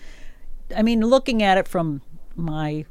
I 0.76 0.82
mean, 0.82 1.02
looking 1.02 1.42
at 1.44 1.58
it 1.58 1.68
from 1.68 2.02
my 2.36 2.86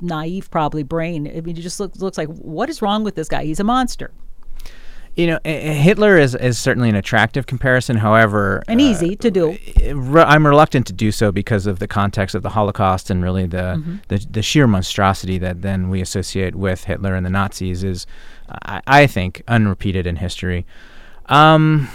naive 0.00 0.50
probably 0.50 0.82
brain, 0.82 1.26
I 1.26 1.40
mean, 1.40 1.56
it 1.56 1.62
just 1.62 1.80
looks 1.80 1.98
looks 1.98 2.18
like 2.18 2.28
what 2.28 2.68
is 2.70 2.82
wrong 2.82 3.04
with 3.04 3.14
this 3.14 3.28
guy? 3.28 3.44
He's 3.44 3.60
a 3.60 3.64
monster 3.64 4.10
You 5.16 5.26
know, 5.26 5.40
Hitler 5.44 6.16
is, 6.16 6.36
is 6.36 6.58
certainly 6.58 6.88
an 6.88 6.94
attractive 6.94 7.46
comparison. 7.46 7.96
However, 7.96 8.62
and 8.68 8.80
uh, 8.80 8.84
easy 8.84 9.16
to 9.16 9.30
do. 9.32 9.58
I'm 10.14 10.46
reluctant 10.46 10.86
to 10.86 10.92
do 10.92 11.10
so 11.10 11.32
because 11.32 11.66
of 11.66 11.80
the 11.80 11.88
context 11.88 12.36
of 12.36 12.42
the 12.44 12.50
Holocaust 12.50 13.10
and 13.10 13.20
really 13.20 13.44
the, 13.46 13.98
the 14.06 14.24
the 14.30 14.42
sheer 14.42 14.68
monstrosity 14.68 15.36
that 15.38 15.62
then 15.62 15.88
we 15.90 16.00
associate 16.00 16.54
with 16.54 16.84
Hitler 16.84 17.16
and 17.16 17.26
the 17.26 17.30
Nazis 17.30 17.82
is, 17.82 18.06
I, 18.48 18.82
I 18.86 19.06
think, 19.06 19.42
unrepeated 19.48 20.06
in 20.06 20.16
history. 20.16 20.66
Um, 21.26 21.88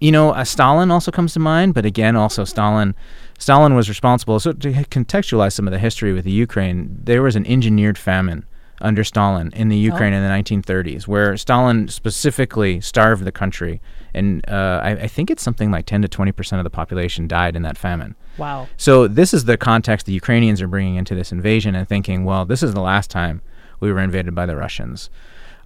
you 0.00 0.12
know, 0.12 0.30
uh, 0.30 0.44
Stalin 0.44 0.90
also 0.90 1.10
comes 1.10 1.32
to 1.34 1.40
mind, 1.40 1.74
but 1.74 1.84
again, 1.84 2.16
also 2.16 2.44
Stalin. 2.44 2.94
Stalin 3.38 3.74
was 3.74 3.88
responsible. 3.88 4.38
So 4.40 4.52
to 4.52 4.72
contextualize 4.72 5.52
some 5.52 5.66
of 5.66 5.72
the 5.72 5.78
history 5.78 6.12
with 6.12 6.24
the 6.24 6.32
Ukraine, 6.32 6.98
there 7.02 7.22
was 7.22 7.36
an 7.36 7.46
engineered 7.46 7.98
famine 7.98 8.44
under 8.80 9.02
Stalin 9.02 9.50
in 9.54 9.68
the 9.68 9.76
Ukraine 9.76 10.12
in 10.12 10.22
the 10.22 10.28
1930s, 10.28 11.06
where 11.06 11.36
Stalin 11.36 11.88
specifically 11.88 12.80
starved 12.80 13.24
the 13.24 13.32
country, 13.32 13.80
and 14.14 14.48
uh, 14.48 14.80
I, 14.82 14.90
I 14.90 15.06
think 15.08 15.30
it's 15.30 15.42
something 15.42 15.70
like 15.70 15.86
10 15.86 16.02
to 16.02 16.08
20 16.08 16.32
percent 16.32 16.60
of 16.60 16.64
the 16.64 16.70
population 16.70 17.26
died 17.26 17.56
in 17.56 17.62
that 17.62 17.76
famine. 17.76 18.14
Wow. 18.36 18.68
So 18.76 19.08
this 19.08 19.34
is 19.34 19.44
the 19.44 19.56
context 19.56 20.06
the 20.06 20.12
Ukrainians 20.12 20.62
are 20.62 20.68
bringing 20.68 20.94
into 20.94 21.14
this 21.14 21.32
invasion 21.32 21.74
and 21.74 21.88
thinking, 21.88 22.24
well, 22.24 22.44
this 22.44 22.62
is 22.62 22.72
the 22.74 22.80
last 22.80 23.10
time 23.10 23.42
we 23.80 23.92
were 23.92 24.00
invaded 24.00 24.34
by 24.34 24.46
the 24.46 24.56
Russians. 24.56 25.10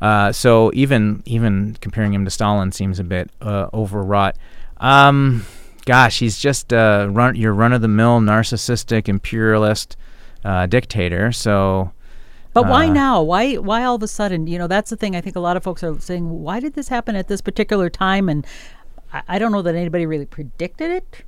Uh, 0.02 0.32
so 0.32 0.72
even 0.74 1.22
even 1.26 1.76
comparing 1.80 2.12
him 2.12 2.24
to 2.24 2.30
Stalin 2.30 2.72
seems 2.72 2.98
a 2.98 3.04
bit 3.04 3.30
uh, 3.40 3.68
overwrought. 3.72 4.36
Um, 4.78 5.46
gosh, 5.86 6.18
he's 6.18 6.38
just 6.38 6.72
uh, 6.72 7.06
run 7.08 7.36
your 7.36 7.54
run 7.54 7.72
of 7.72 7.82
the 7.82 7.88
mill 7.88 8.18
narcissistic 8.18 9.08
imperialist 9.08 9.96
uh, 10.44 10.66
dictator. 10.66 11.30
So. 11.30 11.92
But 12.52 12.66
why 12.66 12.88
Uh, 12.88 12.92
now? 12.92 13.22
Why 13.22 13.54
why 13.54 13.84
all 13.84 13.94
of 13.94 14.02
a 14.02 14.08
sudden? 14.08 14.48
You 14.48 14.58
know, 14.58 14.66
that's 14.66 14.90
the 14.90 14.96
thing. 14.96 15.14
I 15.14 15.20
think 15.20 15.36
a 15.36 15.40
lot 15.40 15.56
of 15.56 15.62
folks 15.62 15.84
are 15.84 15.98
saying, 16.00 16.28
why 16.42 16.58
did 16.58 16.74
this 16.74 16.88
happen 16.88 17.14
at 17.14 17.28
this 17.28 17.40
particular 17.40 17.88
time? 17.88 18.28
And 18.28 18.44
I, 19.12 19.22
I 19.28 19.38
don't 19.38 19.52
know 19.52 19.62
that 19.62 19.76
anybody 19.76 20.04
really 20.04 20.26
predicted 20.26 20.90
it. 20.90 21.24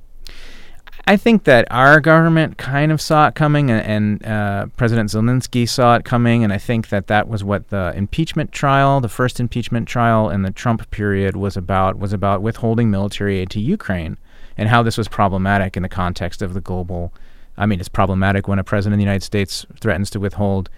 I 1.07 1.17
think 1.17 1.43
that 1.43 1.67
our 1.69 1.99
government 1.99 2.57
kind 2.57 2.91
of 2.91 2.99
saw 2.99 3.27
it 3.27 3.35
coming, 3.35 3.69
and, 3.69 4.25
uh, 4.25 4.67
President 4.75 5.11
Zelensky 5.11 5.69
saw 5.69 5.95
it 5.95 6.03
coming, 6.03 6.43
and 6.43 6.51
I 6.51 6.57
think 6.57 6.89
that 6.89 7.07
that 7.07 7.27
was 7.27 7.43
what 7.43 7.69
the 7.69 7.93
impeachment 7.95 8.51
trial, 8.51 9.01
the 9.01 9.09
first 9.09 9.39
impeachment 9.39 9.87
trial 9.87 10.31
in 10.31 10.41
the 10.41 10.51
Trump 10.51 10.89
period, 10.89 11.35
was 11.35 11.55
about. 11.55 11.99
Was 11.99 12.11
about 12.11 12.41
withholding 12.41 12.89
military 12.89 13.37
aid 13.37 13.51
to 13.51 13.59
Ukraine, 13.59 14.17
and 14.57 14.69
how 14.69 14.81
this 14.81 14.97
was 14.97 15.07
problematic 15.07 15.77
in 15.77 15.83
the 15.83 15.89
context 15.89 16.41
of 16.41 16.55
the 16.55 16.61
global. 16.61 17.13
I 17.57 17.65
mean, 17.67 17.79
it's 17.79 17.89
problematic 17.89 18.47
when 18.47 18.59
a 18.59 18.63
president 18.63 18.95
of 18.95 18.97
the 18.97 19.03
United 19.03 19.23
States 19.23 19.65
threatens 19.79 20.09
to 20.11 20.19
withhold. 20.19 20.69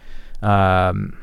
Um, 0.41 1.17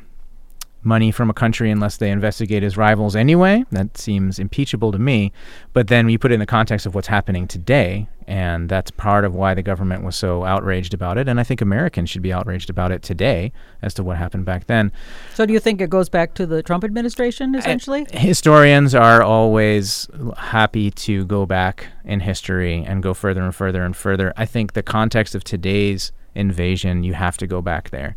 money 0.85 1.11
from 1.11 1.31
a 1.31 1.35
country 1.35 1.71
unless 1.71 1.97
they 1.97 2.11
investigate 2.11 2.63
his 2.63 2.77
rivals 2.77 3.17
anyway. 3.17 3.65
That 3.71 3.97
seems 3.97 4.39
impeachable 4.39 4.93
to 4.93 4.99
me. 4.99 5.33
But 5.73 5.89
then 5.89 6.09
you 6.09 6.19
put 6.19 6.31
it 6.31 6.35
in 6.35 6.41
the 6.41 6.47
context 6.47 6.87
of 6.87 6.95
what's 6.95 7.09
happening 7.09 7.47
today, 7.49 8.09
and 8.27 8.69
that's 8.69 8.91
part 8.91 9.25
of 9.25 9.35
why 9.35 9.55
the 9.55 9.63
government 9.63 10.05
was 10.05 10.17
so 10.17 10.45
outraged 10.45 10.95
about 10.95 11.19
it. 11.19 11.29
And 11.29 11.41
I 11.41 11.45
think 11.45 11.61
Americans 11.61 12.11
should 12.11 12.23
be 12.23 12.33
outraged 12.33 12.71
about 12.71 12.93
it 12.93 13.03
today 13.03 13.53
as 13.83 13.95
to 13.95 14.03
what 14.03 14.17
happened 14.17 14.45
back 14.45 14.67
then. 14.67 14.93
So 15.35 15.47
do 15.47 15.53
you 15.53 15.61
think 15.61 15.81
it 15.81 15.91
goes 15.91 16.09
back 16.09 16.35
to 16.35 16.47
the 16.47 16.63
Trump 16.63 16.85
administration 16.85 17.55
eh, 17.55 17.59
essentially? 17.59 18.07
Historians 18.13 18.95
are 18.95 19.23
always 19.23 20.09
happy 20.37 20.91
to 20.91 21.25
go 21.27 21.47
back 21.47 21.89
in 22.05 22.21
history 22.21 22.85
and 22.87 23.03
go 23.03 23.15
further 23.15 23.43
and 23.43 23.55
further 23.55 23.83
and 23.83 23.97
further. 23.97 24.33
I 24.37 24.47
think 24.47 24.73
the 24.73 24.83
context 24.83 25.35
of 25.35 25.45
today's 25.45 26.13
invasion, 26.35 27.05
you 27.05 27.15
have 27.15 27.37
to 27.39 27.47
go 27.47 27.63
back 27.63 27.91
there. 27.91 28.17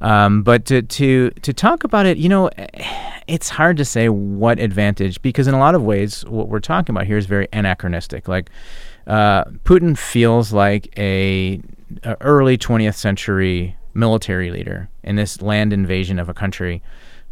Um, 0.00 0.42
but 0.42 0.66
to, 0.66 0.82
to 0.82 1.30
to 1.30 1.52
talk 1.52 1.84
about 1.84 2.06
it, 2.06 2.18
you 2.18 2.28
know, 2.28 2.50
it's 3.26 3.48
hard 3.48 3.76
to 3.78 3.84
say 3.84 4.08
what 4.08 4.58
advantage 4.58 5.20
because 5.22 5.46
in 5.46 5.54
a 5.54 5.58
lot 5.58 5.74
of 5.74 5.82
ways, 5.82 6.24
what 6.26 6.48
we're 6.48 6.60
talking 6.60 6.94
about 6.94 7.06
here 7.06 7.16
is 7.16 7.26
very 7.26 7.48
anachronistic. 7.52 8.28
Like 8.28 8.50
uh, 9.06 9.44
Putin 9.64 9.96
feels 9.96 10.52
like 10.52 10.92
a, 10.98 11.60
a 12.02 12.16
early 12.20 12.58
20th 12.58 12.96
century 12.96 13.76
military 13.94 14.50
leader 14.50 14.88
in 15.02 15.16
this 15.16 15.40
land 15.40 15.72
invasion 15.72 16.18
of 16.18 16.28
a 16.28 16.34
country 16.34 16.82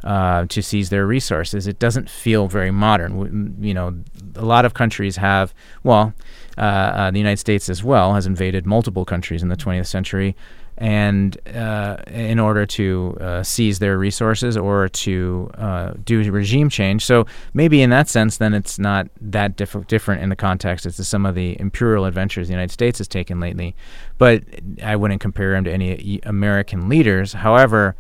uh, 0.05 0.47
to 0.47 0.63
seize 0.63 0.91
their 0.91 1.07
resources. 1.07 1.67
It 1.67 1.79
doesn't 1.79 2.11
feel 2.11 2.47
very 2.47 2.71
modern. 2.71 3.57
You 3.61 3.75
know, 3.75 4.03
a 4.37 4.45
lot 4.45 4.65
of 4.65 4.75
countries 4.75 5.17
have, 5.17 5.55
well, 5.83 6.15
uh, 6.57 6.61
uh, 6.61 7.11
the 7.11 7.19
United 7.19 7.39
States 7.39 7.69
as 7.69 7.83
well 7.83 8.15
has 8.15 8.27
invaded 8.27 8.67
multiple 8.67 9.05
countries 9.05 9.43
in 9.43 9.49
the 9.49 9.57
20th 9.57 9.87
century, 9.87 10.37
and 10.77 11.37
uh, 11.55 11.99
in 12.09 12.41
order 12.41 12.67
to 12.67 13.17
uh, 13.21 13.43
seize 13.43 13.79
their 13.79 13.97
resources 13.97 14.57
or 14.57 14.89
to 14.89 15.51
uh, 15.55 15.93
do 16.05 16.31
regime 16.33 16.69
change. 16.69 17.05
So 17.05 17.27
maybe 17.53 17.81
in 17.81 17.91
that 17.91 18.09
sense, 18.09 18.39
then 18.39 18.55
it's 18.55 18.79
not 18.79 19.09
that 19.21 19.57
diff- 19.57 19.87
different 19.87 20.23
in 20.23 20.31
the 20.31 20.37
context 20.37 20.85
as 20.85 20.97
to 20.97 21.05
some 21.05 21.27
of 21.27 21.35
the 21.35 21.59
imperial 21.61 22.07
adventures 22.07 22.49
the 22.49 22.55
United 22.55 22.73
States 22.73 22.99
has 22.99 23.07
taken 23.07 23.39
lately. 23.39 23.77
But 24.19 24.43
I 24.83 24.97
wouldn't 24.97 25.21
compare 25.21 25.55
him 25.55 25.65
to 25.65 25.73
any 25.73 26.21
American 26.25 26.89
leaders. 26.89 27.35
However, 27.35 27.95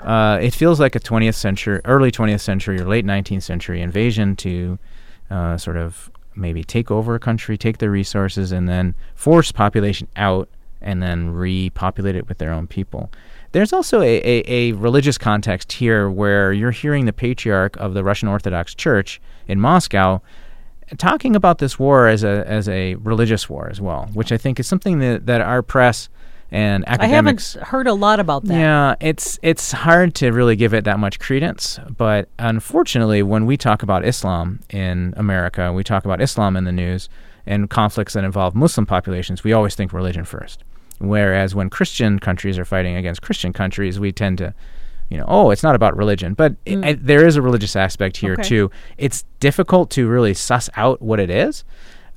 uh, 0.00 0.38
it 0.40 0.54
feels 0.54 0.78
like 0.80 0.94
a 0.94 1.00
20th 1.00 1.34
century, 1.34 1.80
early 1.84 2.10
20th 2.10 2.40
century 2.40 2.80
or 2.80 2.86
late 2.86 3.04
19th 3.04 3.42
century 3.42 3.82
invasion 3.82 4.36
to 4.36 4.78
uh, 5.30 5.56
sort 5.56 5.76
of 5.76 6.10
maybe 6.34 6.64
take 6.64 6.90
over 6.90 7.14
a 7.14 7.20
country, 7.20 7.56
take 7.56 7.78
their 7.78 7.90
resources, 7.90 8.52
and 8.52 8.68
then 8.68 8.94
force 9.14 9.52
population 9.52 10.08
out 10.16 10.48
and 10.80 11.02
then 11.02 11.30
repopulate 11.30 12.16
it 12.16 12.28
with 12.28 12.38
their 12.38 12.52
own 12.52 12.66
people. 12.66 13.10
There's 13.52 13.72
also 13.72 14.00
a, 14.00 14.20
a, 14.24 14.44
a 14.46 14.72
religious 14.72 15.18
context 15.18 15.72
here 15.72 16.08
where 16.08 16.52
you're 16.52 16.70
hearing 16.70 17.04
the 17.06 17.12
patriarch 17.12 17.76
of 17.76 17.94
the 17.94 18.04
Russian 18.04 18.28
Orthodox 18.28 18.74
Church 18.74 19.20
in 19.48 19.60
Moscow 19.60 20.22
talking 20.98 21.36
about 21.36 21.58
this 21.58 21.78
war 21.78 22.08
as 22.08 22.24
a 22.24 22.44
as 22.48 22.68
a 22.68 22.94
religious 22.96 23.48
war 23.48 23.68
as 23.70 23.80
well, 23.80 24.08
which 24.12 24.32
I 24.32 24.36
think 24.36 24.58
is 24.58 24.66
something 24.66 24.98
that, 25.00 25.26
that 25.26 25.40
our 25.40 25.62
press 25.62 26.08
and 26.52 26.84
I 26.86 27.06
haven't 27.06 27.56
heard 27.62 27.86
a 27.86 27.94
lot 27.94 28.18
about 28.20 28.44
that. 28.46 28.54
yeah, 28.58 28.94
it's 29.00 29.38
it's 29.42 29.72
hard 29.72 30.14
to 30.16 30.30
really 30.30 30.56
give 30.56 30.74
it 30.74 30.84
that 30.84 30.98
much 30.98 31.18
credence, 31.18 31.78
but 31.96 32.28
unfortunately, 32.38 33.22
when 33.22 33.46
we 33.46 33.56
talk 33.56 33.82
about 33.82 34.04
Islam 34.04 34.60
in 34.70 35.14
America, 35.16 35.72
we 35.72 35.84
talk 35.84 36.04
about 36.04 36.20
Islam 36.20 36.56
in 36.56 36.64
the 36.64 36.72
news 36.72 37.08
and 37.46 37.70
conflicts 37.70 38.12
that 38.14 38.24
involve 38.24 38.54
Muslim 38.54 38.84
populations, 38.86 39.42
we 39.42 39.52
always 39.52 39.74
think 39.74 39.92
religion 39.92 40.24
first. 40.24 40.62
Whereas 40.98 41.54
when 41.54 41.70
Christian 41.70 42.18
countries 42.18 42.58
are 42.58 42.64
fighting 42.66 42.96
against 42.96 43.22
Christian 43.22 43.52
countries, 43.54 43.98
we 43.98 44.12
tend 44.12 44.36
to, 44.38 44.52
you 45.08 45.16
know, 45.16 45.24
oh, 45.26 45.50
it's 45.50 45.62
not 45.62 45.74
about 45.74 45.96
religion, 45.96 46.34
but 46.34 46.54
it, 46.66 46.84
it, 46.84 47.06
there 47.06 47.26
is 47.26 47.36
a 47.36 47.42
religious 47.42 47.74
aspect 47.76 48.18
here 48.18 48.34
Okay. 48.34 48.42
too. 48.42 48.70
It's 48.98 49.24
difficult 49.40 49.90
to 49.92 50.06
really 50.06 50.34
suss 50.34 50.68
out 50.76 51.00
what 51.00 51.18
it 51.18 51.30
is, 51.30 51.64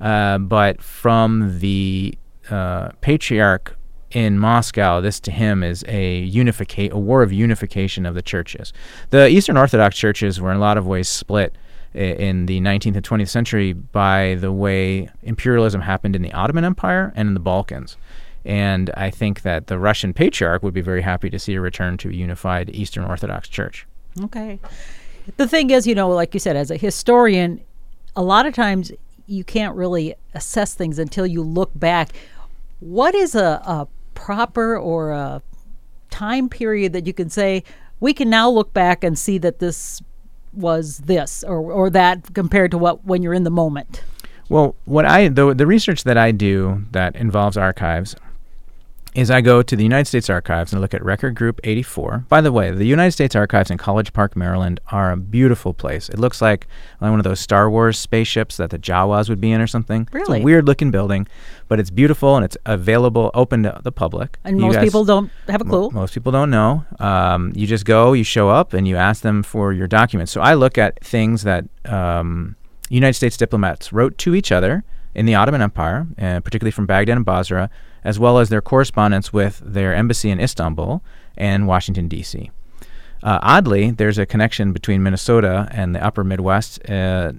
uh, 0.00 0.36
but 0.38 0.82
from 0.82 1.58
the 1.60 2.16
uh, 2.50 2.90
patriarch 3.00 3.76
in 4.14 4.38
Moscow, 4.38 5.00
this 5.00 5.18
to 5.20 5.32
him 5.32 5.62
is 5.62 5.84
a 5.88 6.30
unifica- 6.30 6.92
a 6.92 6.98
war 6.98 7.22
of 7.22 7.32
unification 7.32 8.06
of 8.06 8.14
the 8.14 8.22
churches. 8.22 8.72
The 9.10 9.28
Eastern 9.28 9.56
Orthodox 9.56 9.96
churches 9.96 10.40
were 10.40 10.52
in 10.52 10.56
a 10.56 10.60
lot 10.60 10.78
of 10.78 10.86
ways 10.86 11.08
split 11.08 11.56
in 11.94 12.46
the 12.46 12.60
19th 12.60 12.96
and 12.96 13.04
20th 13.04 13.28
century 13.28 13.72
by 13.72 14.36
the 14.36 14.52
way 14.52 15.08
imperialism 15.22 15.80
happened 15.80 16.16
in 16.16 16.22
the 16.22 16.32
Ottoman 16.32 16.64
Empire 16.64 17.12
and 17.14 17.28
in 17.28 17.34
the 17.34 17.40
Balkans. 17.40 17.96
And 18.44 18.90
I 18.96 19.10
think 19.10 19.42
that 19.42 19.66
the 19.66 19.78
Russian 19.78 20.12
patriarch 20.12 20.62
would 20.62 20.74
be 20.74 20.80
very 20.80 21.02
happy 21.02 21.30
to 21.30 21.38
see 21.38 21.54
a 21.54 21.60
return 21.60 21.96
to 21.98 22.08
a 22.08 22.12
unified 22.12 22.70
Eastern 22.70 23.04
Orthodox 23.04 23.48
church. 23.48 23.86
Okay. 24.22 24.60
The 25.36 25.48
thing 25.48 25.70
is, 25.70 25.86
you 25.86 25.94
know, 25.94 26.08
like 26.10 26.34
you 26.34 26.40
said, 26.40 26.54
as 26.54 26.70
a 26.70 26.76
historian, 26.76 27.60
a 28.14 28.22
lot 28.22 28.46
of 28.46 28.54
times 28.54 28.92
you 29.26 29.42
can't 29.42 29.74
really 29.74 30.14
assess 30.34 30.74
things 30.74 30.98
until 30.98 31.26
you 31.26 31.42
look 31.42 31.70
back. 31.74 32.10
What 32.80 33.14
is 33.14 33.34
a, 33.34 33.62
a 33.64 33.88
proper 34.14 34.76
or 34.76 35.10
a 35.10 35.42
time 36.10 36.48
period 36.48 36.92
that 36.92 37.06
you 37.06 37.12
can 37.12 37.28
say 37.28 37.64
we 38.00 38.14
can 38.14 38.30
now 38.30 38.48
look 38.48 38.72
back 38.72 39.02
and 39.02 39.18
see 39.18 39.38
that 39.38 39.58
this 39.58 40.02
was 40.52 40.98
this 40.98 41.42
or, 41.42 41.58
or 41.58 41.90
that 41.90 42.32
compared 42.34 42.70
to 42.70 42.78
what 42.78 43.04
when 43.04 43.22
you're 43.22 43.34
in 43.34 43.44
the 43.44 43.50
moment? 43.50 44.02
Well, 44.48 44.76
what 44.84 45.04
I 45.04 45.28
the 45.28 45.54
the 45.54 45.66
research 45.66 46.04
that 46.04 46.16
I 46.16 46.30
do 46.30 46.84
that 46.92 47.16
involves 47.16 47.56
archives 47.56 48.14
is 49.14 49.30
I 49.30 49.40
go 49.40 49.62
to 49.62 49.76
the 49.76 49.82
United 49.84 50.06
States 50.06 50.28
Archives 50.28 50.72
and 50.72 50.82
look 50.82 50.92
at 50.92 51.04
Record 51.04 51.36
Group 51.36 51.60
84. 51.62 52.24
By 52.28 52.40
the 52.40 52.50
way, 52.50 52.72
the 52.72 52.84
United 52.84 53.12
States 53.12 53.36
Archives 53.36 53.70
in 53.70 53.78
College 53.78 54.12
Park, 54.12 54.34
Maryland 54.36 54.80
are 54.90 55.12
a 55.12 55.16
beautiful 55.16 55.72
place. 55.72 56.08
It 56.08 56.18
looks 56.18 56.42
like 56.42 56.66
one 56.98 57.20
of 57.20 57.22
those 57.24 57.38
Star 57.38 57.70
Wars 57.70 57.96
spaceships 57.96 58.56
that 58.56 58.70
the 58.70 58.78
Jawas 58.78 59.28
would 59.28 59.40
be 59.40 59.52
in 59.52 59.60
or 59.60 59.68
something. 59.68 60.02
It's 60.02 60.14
Really? 60.14 60.40
a 60.40 60.42
weird 60.44 60.66
looking 60.66 60.90
building, 60.90 61.28
but 61.68 61.78
it's 61.78 61.90
beautiful 61.90 62.34
and 62.34 62.44
it's 62.44 62.56
available, 62.66 63.30
open 63.34 63.62
to 63.62 63.80
the 63.84 63.92
public. 63.92 64.36
And 64.44 64.56
You 64.58 64.66
most 64.66 64.74
guys- 64.74 64.84
people 64.84 65.04
don't 65.04 65.30
have 65.48 65.60
a 65.60 65.64
clue. 65.64 65.90
most 65.92 66.12
people 66.12 66.32
don't 66.32 66.50
know. 66.50 66.84
Um, 66.98 67.52
you 67.54 67.68
just 67.68 67.84
go, 67.84 68.14
you 68.14 68.24
show 68.24 68.48
up, 68.50 68.72
and 68.72 68.88
you 68.88 68.96
ask 68.96 69.22
them 69.22 69.44
for 69.44 69.72
your 69.72 69.86
documents. 69.86 70.32
So 70.32 70.40
I 70.40 70.54
look 70.54 70.76
at 70.76 70.98
things 71.04 71.44
that 71.44 71.66
um, 71.86 72.56
United 72.88 73.14
States 73.14 73.36
diplomats 73.36 73.92
wrote 73.92 74.18
to 74.18 74.34
each 74.34 74.50
other 74.50 74.82
in 75.14 75.24
the 75.24 75.36
Ottoman 75.36 75.62
Empire, 75.62 76.08
and 76.18 76.44
particularly 76.44 76.72
from 76.72 76.86
Baghdad 76.86 77.16
and 77.16 77.24
Basra, 77.24 77.70
as 78.04 78.18
well 78.18 78.38
as 78.38 78.48
their 78.48 78.60
correspondence 78.60 79.32
with 79.32 79.60
their 79.64 79.94
embassy 79.94 80.30
in 80.30 80.38
Istanbul 80.38 81.02
and 81.36 81.66
Washington, 81.66 82.06
D.C. 82.06 82.50
Uh, 83.22 83.38
oddly, 83.42 83.90
there's 83.90 84.18
a 84.18 84.26
connection 84.26 84.72
between 84.72 85.02
Minnesota 85.02 85.68
and 85.72 85.94
the 85.94 86.04
upper 86.04 86.22
Midwest. 86.22 86.88
Uh, 86.88 87.32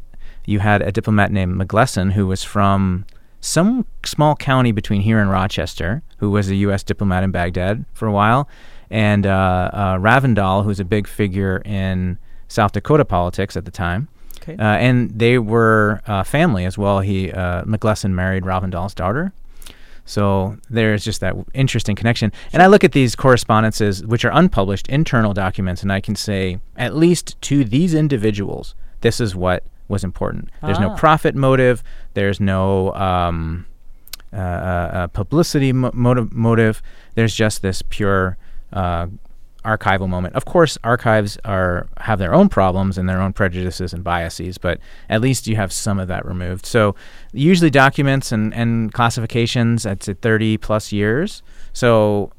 you 0.46 0.60
had 0.60 0.82
a 0.82 0.92
diplomat 0.92 1.32
named 1.32 1.56
McGlesson 1.56 2.14
who 2.14 2.28
was 2.28 2.44
from 2.44 3.06
some 3.40 3.86
small 4.04 4.36
county 4.36 4.72
between 4.72 5.02
here 5.02 5.20
and 5.20 5.30
Rochester, 5.30 6.02
who 6.18 6.32
was 6.32 6.50
a 6.50 6.56
U.S. 6.56 6.84
diplomat 6.84 7.24
in 7.24 7.32
Baghdad 7.32 7.86
for 7.94 8.08
a 8.08 8.12
while, 8.12 8.50
and 8.90 9.28
uh, 9.28 9.70
uh, 9.72 9.96
Ravindal, 9.98 10.64
who's 10.64 10.80
a 10.80 10.86
big 10.86 11.08
figure 11.08 11.62
in 11.64 12.18
South 12.48 12.72
Dakota 12.72 13.06
politics 13.06 13.56
at 13.56 13.66
the 13.66 13.72
time. 13.72 14.08
Okay. 14.42 14.56
Uh, 14.58 14.78
and 14.78 15.12
they 15.18 15.38
were 15.38 16.02
uh, 16.08 16.24
family 16.24 16.66
as 16.66 16.78
well. 16.78 17.00
He 17.00 17.32
uh, 17.32 17.64
McGlesson 17.64 18.12
married 18.12 18.44
Ravindal's 18.44 18.94
daughter. 18.94 19.34
So 20.06 20.58
there's 20.70 21.04
just 21.04 21.20
that 21.22 21.36
interesting 21.54 21.96
connection. 21.96 22.32
And 22.54 22.62
I 22.62 22.68
look 22.68 22.84
at 22.84 22.92
these 22.92 23.16
correspondences, 23.16 24.06
which 24.06 24.24
are 24.24 24.32
unpublished 24.32 24.88
internal 24.88 25.34
documents, 25.34 25.82
and 25.82 25.92
I 25.92 26.00
can 26.00 26.16
say, 26.16 26.60
at 26.78 26.96
least 26.96 27.40
to 27.44 27.64
these 27.66 27.94
individuals, 27.96 28.76
this 29.02 29.20
is 29.20 29.36
what 29.36 29.64
was 29.88 30.04
important. 30.04 30.50
There's 30.64 30.80
no 30.80 30.92
Ah. 30.92 30.96
profit 30.96 31.36
motive. 31.36 31.84
There's 32.14 32.40
no 32.40 32.94
um, 32.94 33.66
uh, 34.34 34.38
uh, 34.38 34.40
uh, 34.94 35.08
publicity 35.08 35.72
mo- 35.74 35.92
motive, 35.94 36.34
motive. 36.34 36.82
There's 37.16 37.34
just 37.36 37.62
this 37.62 37.82
pure 37.82 38.38
uh, 38.74 39.08
archival 39.66 40.08
moment. 40.08 40.36
Of 40.36 40.46
course, 40.46 40.78
archives 40.84 41.38
are 41.44 41.88
have 41.98 42.20
their 42.20 42.34
own 42.34 42.50
problems 42.50 42.98
and 42.98 43.10
their 43.10 43.20
own 43.20 43.34
prejudices 43.34 43.94
and 43.94 44.04
biases, 44.04 44.58
but 44.58 44.80
at 45.10 45.22
least 45.22 45.48
you 45.48 45.56
have 45.56 45.74
some 45.74 46.00
of 46.00 46.08
that 46.08 46.26
removed. 46.26 46.66
So 46.66 46.96
usually 47.34 47.70
documents 47.70 48.32
and, 48.32 48.54
and 48.54 48.94
classifications 48.94 49.86
at 49.86 50.04
30 50.04 50.58
plus 50.58 50.92
years. 50.92 51.42
So, 51.74 52.32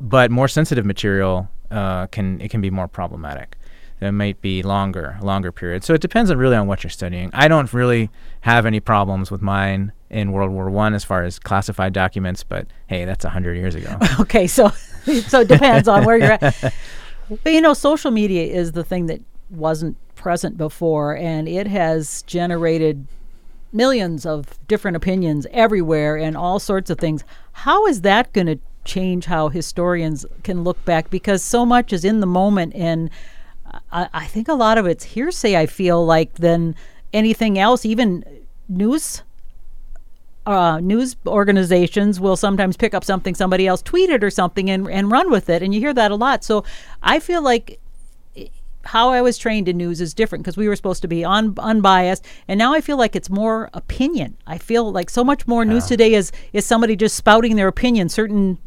but 0.00 0.30
more 0.30 0.48
sensitive 0.48 0.86
material 0.86 1.48
uh, 1.70 2.06
can 2.08 2.40
it 2.40 2.50
can 2.50 2.60
be 2.60 2.70
more 2.70 2.88
problematic. 2.88 3.56
It 4.00 4.12
might 4.12 4.40
be 4.40 4.62
longer, 4.62 5.16
longer 5.22 5.52
period. 5.52 5.84
So 5.84 5.94
it 5.94 6.00
depends 6.00 6.28
on 6.28 6.36
really 6.36 6.56
on 6.56 6.66
what 6.66 6.82
you're 6.82 6.90
studying. 6.90 7.30
I 7.32 7.46
don't 7.46 7.72
really 7.72 8.10
have 8.40 8.66
any 8.66 8.80
problems 8.80 9.30
with 9.30 9.42
mine 9.42 9.92
in 10.10 10.32
World 10.32 10.50
War 10.50 10.68
One 10.70 10.92
as 10.92 11.04
far 11.04 11.22
as 11.22 11.38
classified 11.38 11.92
documents, 11.92 12.42
but 12.42 12.66
hey, 12.88 13.04
that's 13.04 13.24
hundred 13.24 13.56
years 13.56 13.76
ago. 13.76 13.96
okay, 14.20 14.48
so 14.48 14.72
so 15.26 15.40
it 15.40 15.48
depends 15.48 15.88
on 15.88 16.04
where 16.04 16.16
you're 16.16 16.32
at. 16.32 16.74
But 17.44 17.54
you 17.54 17.62
know, 17.62 17.72
social 17.72 18.10
media 18.10 18.44
is 18.44 18.72
the 18.72 18.84
thing 18.84 19.06
that 19.06 19.20
wasn't 19.48 19.96
present 20.16 20.58
before, 20.58 21.16
and 21.16 21.48
it 21.48 21.66
has 21.66 22.22
generated 22.22 23.06
millions 23.72 24.26
of 24.26 24.58
different 24.68 24.96
opinions 24.96 25.46
everywhere 25.50 26.16
and 26.16 26.36
all 26.36 26.58
sorts 26.58 26.90
of 26.90 26.98
things. 26.98 27.24
How 27.52 27.86
is 27.86 28.02
that 28.02 28.32
going 28.34 28.48
to 28.48 28.58
change 28.84 29.26
how 29.26 29.48
historians 29.48 30.26
can 30.42 30.62
look 30.62 30.84
back? 30.84 31.08
Because 31.08 31.42
so 31.42 31.64
much 31.64 31.92
is 31.92 32.04
in 32.04 32.20
the 32.20 32.26
moment, 32.26 32.74
and 32.74 33.08
I, 33.90 34.08
I 34.12 34.26
think 34.26 34.48
a 34.48 34.54
lot 34.54 34.76
of 34.76 34.86
it's 34.86 35.04
hearsay. 35.04 35.56
I 35.56 35.66
feel 35.66 36.04
like 36.04 36.34
than 36.34 36.74
anything 37.12 37.58
else, 37.58 37.86
even 37.86 38.24
news 38.68 39.22
uh, 40.46 40.80
news 40.80 41.16
organizations 41.26 42.18
will 42.18 42.36
sometimes 42.36 42.76
pick 42.76 42.94
up 42.94 43.04
something 43.04 43.34
somebody 43.34 43.66
else 43.66 43.82
tweeted 43.82 44.22
or 44.22 44.30
something 44.30 44.70
and, 44.70 44.88
and 44.90 45.10
run 45.10 45.30
with 45.30 45.48
it. 45.48 45.62
And 45.62 45.74
you 45.74 45.80
hear 45.80 45.94
that 45.94 46.10
a 46.10 46.16
lot. 46.16 46.42
So 46.44 46.64
I 47.02 47.20
feel 47.20 47.42
like 47.42 47.80
how 48.84 49.10
I 49.10 49.22
was 49.22 49.38
trained 49.38 49.68
in 49.68 49.76
news 49.76 50.00
is 50.00 50.12
different 50.12 50.42
because 50.42 50.56
we 50.56 50.66
were 50.66 50.74
supposed 50.74 51.02
to 51.02 51.08
be 51.08 51.24
un, 51.24 51.54
unbiased. 51.58 52.26
And 52.48 52.58
now 52.58 52.74
I 52.74 52.80
feel 52.80 52.96
like 52.96 53.14
it's 53.14 53.30
more 53.30 53.70
opinion. 53.72 54.36
I 54.46 54.58
feel 54.58 54.90
like 54.90 55.08
so 55.08 55.22
much 55.22 55.46
more 55.46 55.64
news 55.64 55.86
today 55.86 56.14
is, 56.14 56.32
is 56.52 56.66
somebody 56.66 56.96
just 56.96 57.14
spouting 57.14 57.56
their 57.56 57.68
opinion. 57.68 58.08
Certain 58.08 58.58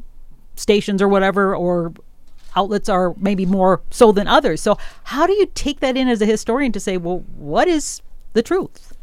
stations 0.55 1.01
or 1.01 1.09
whatever, 1.09 1.53
or 1.53 1.93
outlets 2.55 2.87
are 2.87 3.13
maybe 3.17 3.45
more 3.45 3.81
so 3.89 4.13
than 4.13 4.27
others. 4.27 4.61
So 4.61 4.77
how 5.03 5.27
do 5.27 5.33
you 5.33 5.47
take 5.53 5.81
that 5.81 5.97
in 5.97 6.07
as 6.07 6.21
a 6.21 6.25
historian 6.25 6.71
to 6.71 6.79
say, 6.79 6.95
well, 6.95 7.25
what 7.35 7.67
is 7.67 8.01
the 8.31 8.41
truth? 8.41 8.94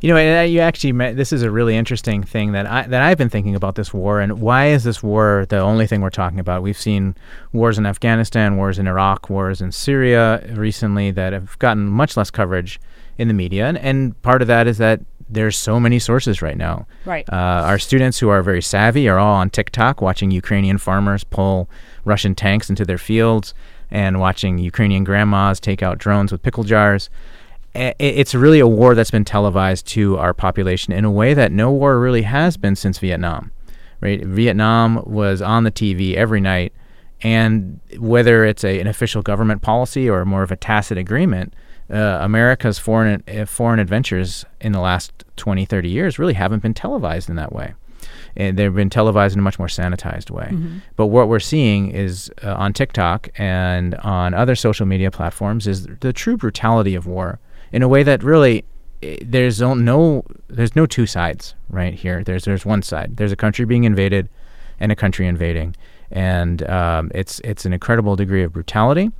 You 0.00 0.10
know, 0.10 0.16
and, 0.16 0.50
you 0.52 0.60
actually 0.60 0.92
met, 0.92 1.16
this 1.16 1.32
is 1.32 1.42
a 1.42 1.50
really 1.50 1.76
interesting 1.76 2.22
thing 2.22 2.52
that 2.52 2.66
I 2.66 2.86
that 2.86 3.02
I've 3.02 3.18
been 3.18 3.30
thinking 3.30 3.54
about 3.54 3.74
this 3.74 3.94
war 3.94 4.20
and 4.20 4.40
why 4.40 4.66
is 4.66 4.84
this 4.84 5.02
war 5.02 5.46
the 5.48 5.58
only 5.58 5.86
thing 5.86 6.00
we're 6.00 6.10
talking 6.10 6.40
about? 6.40 6.62
We've 6.62 6.78
seen 6.78 7.14
wars 7.52 7.78
in 7.78 7.86
Afghanistan, 7.86 8.56
wars 8.56 8.78
in 8.78 8.86
Iraq, 8.86 9.30
wars 9.30 9.60
in 9.60 9.72
Syria 9.72 10.46
recently 10.54 11.10
that 11.12 11.32
have 11.32 11.58
gotten 11.58 11.88
much 11.88 12.16
less 12.16 12.30
coverage 12.30 12.80
in 13.18 13.28
the 13.28 13.34
media, 13.34 13.66
and, 13.66 13.78
and 13.78 14.20
part 14.22 14.42
of 14.42 14.48
that 14.48 14.66
is 14.66 14.78
that 14.78 15.00
there's 15.28 15.56
so 15.56 15.80
many 15.80 15.98
sources 15.98 16.40
right 16.40 16.56
now. 16.56 16.86
Right. 17.04 17.28
Uh, 17.32 17.62
our 17.64 17.78
students 17.78 18.18
who 18.18 18.28
are 18.28 18.42
very 18.42 18.62
savvy 18.62 19.08
are 19.08 19.18
all 19.18 19.34
on 19.34 19.50
TikTok 19.50 20.00
watching 20.00 20.30
Ukrainian 20.30 20.78
farmers 20.78 21.24
pull 21.24 21.68
Russian 22.04 22.34
tanks 22.34 22.70
into 22.70 22.84
their 22.84 22.98
fields 22.98 23.54
and 23.90 24.20
watching 24.20 24.58
Ukrainian 24.58 25.04
grandmas 25.04 25.60
take 25.60 25.82
out 25.82 25.98
drones 25.98 26.32
with 26.32 26.42
pickle 26.42 26.64
jars 26.64 27.10
it's 27.76 28.34
really 28.34 28.60
a 28.60 28.66
war 28.66 28.94
that's 28.94 29.10
been 29.10 29.24
televised 29.24 29.86
to 29.88 30.16
our 30.18 30.32
population 30.32 30.92
in 30.92 31.04
a 31.04 31.10
way 31.10 31.34
that 31.34 31.52
no 31.52 31.70
war 31.70 31.98
really 31.98 32.22
has 32.22 32.56
been 32.56 32.76
since 32.76 32.98
Vietnam. 32.98 33.50
Right? 34.00 34.24
Vietnam 34.24 35.02
was 35.06 35.40
on 35.42 35.64
the 35.64 35.70
TV 35.70 36.14
every 36.14 36.40
night, 36.40 36.72
and 37.22 37.80
whether 37.98 38.44
it's 38.44 38.62
a, 38.64 38.78
an 38.80 38.86
official 38.86 39.22
government 39.22 39.62
policy 39.62 40.08
or 40.08 40.24
more 40.24 40.42
of 40.42 40.52
a 40.52 40.56
tacit 40.56 40.98
agreement, 40.98 41.54
uh, 41.90 42.18
America's 42.20 42.78
foreign 42.78 43.22
uh, 43.28 43.46
foreign 43.46 43.78
adventures 43.78 44.44
in 44.60 44.72
the 44.72 44.80
last 44.80 45.24
20, 45.36 45.64
30 45.64 45.88
years 45.88 46.18
really 46.18 46.34
haven't 46.34 46.60
been 46.60 46.74
televised 46.74 47.30
in 47.30 47.36
that 47.36 47.52
way. 47.52 47.74
And 48.36 48.58
they've 48.58 48.74
been 48.74 48.90
televised 48.90 49.34
in 49.34 49.38
a 49.40 49.42
much 49.42 49.58
more 49.58 49.68
sanitized 49.68 50.30
way. 50.30 50.48
But 50.96 51.06
what 51.06 51.28
we're 51.28 51.40
seeing 51.40 51.90
is 51.90 52.30
uh, 52.42 52.54
on 52.54 52.74
TikTok 52.74 53.28
and 53.36 53.94
on 53.96 54.34
other 54.34 54.54
social 54.54 54.84
media 54.84 55.10
platforms 55.10 55.66
is 55.66 55.86
the 56.00 56.12
true 56.12 56.36
brutality 56.36 56.94
of 56.94 57.06
war 57.06 57.38
in 57.72 57.82
a 57.82 57.88
way 57.88 58.02
that 58.02 58.22
really 58.22 58.64
eh, 59.02 59.16
there's 59.22 59.60
no- 59.60 60.24
there's 60.48 60.74
no 60.76 60.86
two 60.86 61.06
sides 61.06 61.54
right 61.68 61.94
here. 61.94 62.22
There's 62.24 62.44
there's 62.44 62.64
one 62.64 62.82
side. 62.82 63.16
There's 63.16 63.32
a 63.32 63.36
country 63.36 63.64
being 63.64 63.84
invaded 63.84 64.28
and 64.80 64.92
a 64.92 64.96
country 64.96 65.26
invading, 65.26 65.76
and 66.10 66.68
um, 66.68 67.10
it's 67.14 67.40
it's 67.40 67.64
an 67.64 67.72
incredible 67.72 68.16
degree 68.16 68.42
of 68.42 68.52
brutality. 68.52 69.10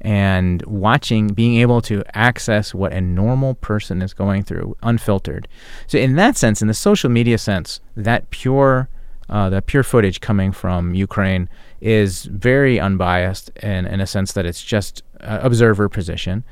And 0.00 0.64
watching, 0.64 1.26
being 1.26 1.56
able 1.56 1.80
to 1.82 2.04
access 2.14 2.72
what 2.72 2.92
a 2.92 3.00
normal 3.00 3.54
person 3.54 4.00
is 4.00 4.14
going 4.14 4.44
through, 4.44 4.76
unfiltered. 4.80 5.48
So, 5.88 5.98
in 5.98 6.14
that 6.14 6.36
sense, 6.36 6.62
in 6.62 6.68
the 6.68 6.74
social 6.74 7.10
media 7.10 7.36
sense, 7.36 7.80
that 7.96 8.30
pure 8.30 8.88
uh, 9.28 9.50
the 9.50 9.60
pure 9.60 9.82
footage 9.82 10.20
coming 10.20 10.52
from 10.52 10.94
Ukraine 10.94 11.48
is 11.80 12.24
very 12.24 12.80
unbiased 12.80 13.50
in, 13.62 13.86
in 13.86 14.00
a 14.00 14.06
sense 14.06 14.32
that 14.32 14.46
it's 14.46 14.62
just 14.62 15.02
uh, 15.20 15.38
observer 15.42 15.88
position, 15.88 16.44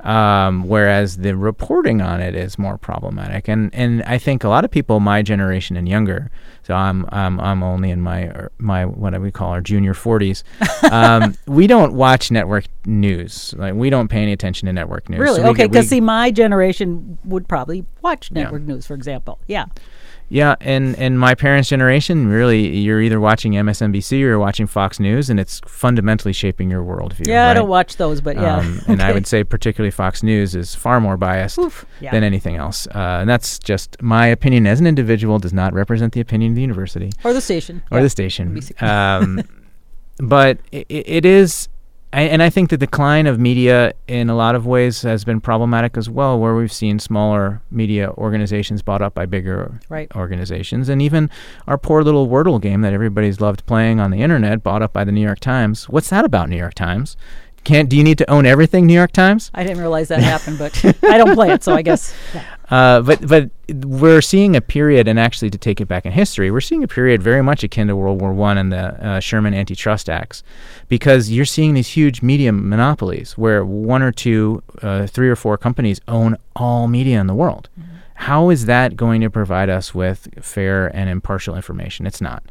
um, 0.00 0.66
whereas 0.66 1.18
the 1.18 1.36
reporting 1.36 2.00
on 2.00 2.20
it 2.20 2.34
is 2.34 2.58
more 2.58 2.78
problematic. 2.78 3.48
And 3.48 3.74
and 3.74 4.02
I 4.04 4.18
think 4.18 4.44
a 4.44 4.48
lot 4.48 4.64
of 4.64 4.70
people 4.70 5.00
my 5.00 5.22
generation 5.22 5.76
and 5.76 5.88
younger, 5.88 6.30
so 6.62 6.74
I'm 6.74 7.06
I'm 7.10 7.38
I'm 7.40 7.62
only 7.62 7.90
in 7.90 8.00
my 8.00 8.24
er, 8.24 8.52
my 8.58 8.86
what 8.86 9.12
do 9.12 9.20
we 9.20 9.30
call 9.30 9.50
our 9.50 9.60
junior 9.60 9.94
40s. 9.94 10.42
Um, 10.90 11.36
we 11.46 11.68
don't 11.68 11.92
watch 11.92 12.32
network 12.32 12.64
news. 12.84 13.54
Like 13.56 13.74
we 13.74 13.90
don't 13.90 14.08
pay 14.08 14.22
any 14.22 14.32
attention 14.32 14.66
to 14.66 14.72
network 14.72 15.08
news. 15.08 15.20
Really? 15.20 15.40
So 15.40 15.48
okay, 15.50 15.68
because 15.68 15.88
see, 15.88 16.00
my 16.00 16.32
generation 16.32 17.16
would 17.24 17.46
probably 17.46 17.86
watch 18.02 18.32
network 18.32 18.62
news, 18.62 18.86
for 18.86 18.94
example. 18.94 19.38
Yeah. 19.46 19.66
Yeah, 20.32 20.54
and 20.60 20.96
and 20.96 21.18
my 21.18 21.34
parents' 21.34 21.68
generation, 21.68 22.28
really, 22.28 22.76
you're 22.78 23.02
either 23.02 23.18
watching 23.18 23.52
MSNBC 23.54 24.12
or 24.12 24.16
you're 24.16 24.38
watching 24.38 24.68
Fox 24.68 25.00
News, 25.00 25.28
and 25.28 25.40
it's 25.40 25.60
fundamentally 25.66 26.32
shaping 26.32 26.70
your 26.70 26.84
worldview. 26.84 27.26
Yeah, 27.26 27.48
I 27.48 27.54
don't 27.54 27.68
watch 27.68 27.96
those, 27.96 28.20
but 28.20 28.36
yeah. 28.36 28.58
Um, 28.58 28.80
and 28.86 29.02
I 29.02 29.12
would 29.14 29.26
say, 29.26 29.42
particularly 29.42 29.90
Fox 29.90 30.22
News, 30.22 30.54
is 30.54 30.72
far 30.72 31.00
more 31.00 31.16
biased 31.16 31.58
Oof, 31.58 31.84
yeah. 32.00 32.12
than 32.12 32.22
anything 32.22 32.54
else. 32.54 32.86
Uh, 32.86 33.18
and 33.20 33.28
that's 33.28 33.58
just 33.58 34.00
my 34.00 34.28
opinion 34.28 34.68
as 34.68 34.78
an 34.78 34.86
individual, 34.86 35.40
does 35.40 35.52
not 35.52 35.74
represent 35.74 36.12
the 36.12 36.20
opinion 36.20 36.52
of 36.52 36.54
the 36.54 36.62
university 36.62 37.10
or 37.24 37.32
the 37.32 37.40
station. 37.40 37.82
or 37.90 37.98
yeah. 37.98 38.04
the 38.04 38.10
station. 38.10 38.60
Um, 38.80 39.42
but 40.18 40.60
it, 40.70 40.86
it 40.88 41.26
is, 41.26 41.68
I, 42.12 42.22
and 42.22 42.42
I 42.42 42.50
think 42.50 42.70
the 42.70 42.76
decline 42.76 43.26
of 43.28 43.38
media 43.38 43.92
in 44.08 44.28
a 44.28 44.34
lot 44.34 44.56
of 44.56 44.66
ways 44.66 45.02
has 45.02 45.24
been 45.24 45.40
problematic 45.40 45.96
as 45.96 46.10
well, 46.10 46.40
where 46.40 46.56
we've 46.56 46.72
seen 46.72 46.98
smaller 46.98 47.62
media 47.70 48.10
organizations 48.18 48.82
bought 48.82 49.00
up 49.00 49.14
by 49.14 49.26
bigger 49.26 49.78
Right. 49.88 50.10
organizations, 50.16 50.88
and 50.88 51.00
even 51.00 51.30
our 51.68 51.78
poor 51.78 52.02
little 52.02 52.26
Wordle 52.28 52.60
game 52.60 52.80
that 52.80 52.92
everybody's 52.92 53.40
loved 53.40 53.64
playing 53.66 54.00
on 54.00 54.10
the 54.10 54.22
internet, 54.22 54.62
bought 54.64 54.82
up 54.82 54.92
by 54.92 55.04
the 55.04 55.12
New 55.12 55.20
York 55.22 55.38
Times. 55.40 55.88
What's 55.88 56.10
that 56.10 56.24
about, 56.24 56.48
New 56.48 56.56
York 56.56 56.74
Times? 56.74 57.16
Can't 57.62 57.88
do 57.90 57.96
you 57.96 58.02
need 58.02 58.16
to 58.18 58.28
own 58.30 58.46
everything, 58.46 58.86
New 58.86 58.94
York 58.94 59.12
Times? 59.12 59.50
I 59.54 59.62
didn't 59.62 59.78
realize 59.80 60.08
that 60.08 60.20
happened, 60.20 60.58
but 60.58 60.82
I 61.04 61.18
don't 61.18 61.34
play 61.34 61.50
it, 61.50 61.62
so 61.62 61.74
I 61.74 61.82
guess. 61.82 62.12
yeah. 62.34 62.42
Uh, 62.70 63.00
but 63.02 63.26
but 63.26 63.50
we're 63.84 64.20
seeing 64.20 64.54
a 64.54 64.60
period, 64.60 65.08
and 65.08 65.18
actually 65.18 65.50
to 65.50 65.58
take 65.58 65.80
it 65.80 65.86
back 65.86 66.06
in 66.06 66.12
history, 66.12 66.50
we're 66.50 66.60
seeing 66.60 66.84
a 66.84 66.88
period 66.88 67.22
very 67.22 67.42
much 67.42 67.64
akin 67.64 67.88
to 67.88 67.96
World 67.96 68.20
War 68.20 68.32
One 68.32 68.58
and 68.58 68.72
the 68.72 69.06
uh, 69.06 69.20
Sherman 69.20 69.54
Antitrust 69.54 70.08
Acts, 70.08 70.42
because 70.88 71.30
you're 71.30 71.44
seeing 71.44 71.74
these 71.74 71.88
huge 71.88 72.22
media 72.22 72.52
monopolies 72.52 73.36
where 73.36 73.64
one 73.64 74.02
or 74.02 74.12
two, 74.12 74.62
uh, 74.82 75.06
three 75.06 75.28
or 75.28 75.36
four 75.36 75.58
companies 75.58 76.00
own 76.06 76.36
all 76.54 76.86
media 76.86 77.20
in 77.20 77.26
the 77.26 77.34
world. 77.34 77.68
How 78.14 78.50
is 78.50 78.66
that 78.66 78.96
going 78.96 79.22
to 79.22 79.30
provide 79.30 79.70
us 79.70 79.94
with 79.94 80.28
fair 80.42 80.94
and 80.94 81.08
impartial 81.08 81.56
information? 81.56 82.06
It's 82.06 82.20
not. 82.20 82.44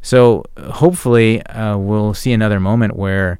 So 0.00 0.44
hopefully, 0.58 1.46
uh, 1.46 1.78
we'll 1.78 2.12
see 2.12 2.32
another 2.32 2.58
moment 2.58 2.96
where 2.96 3.38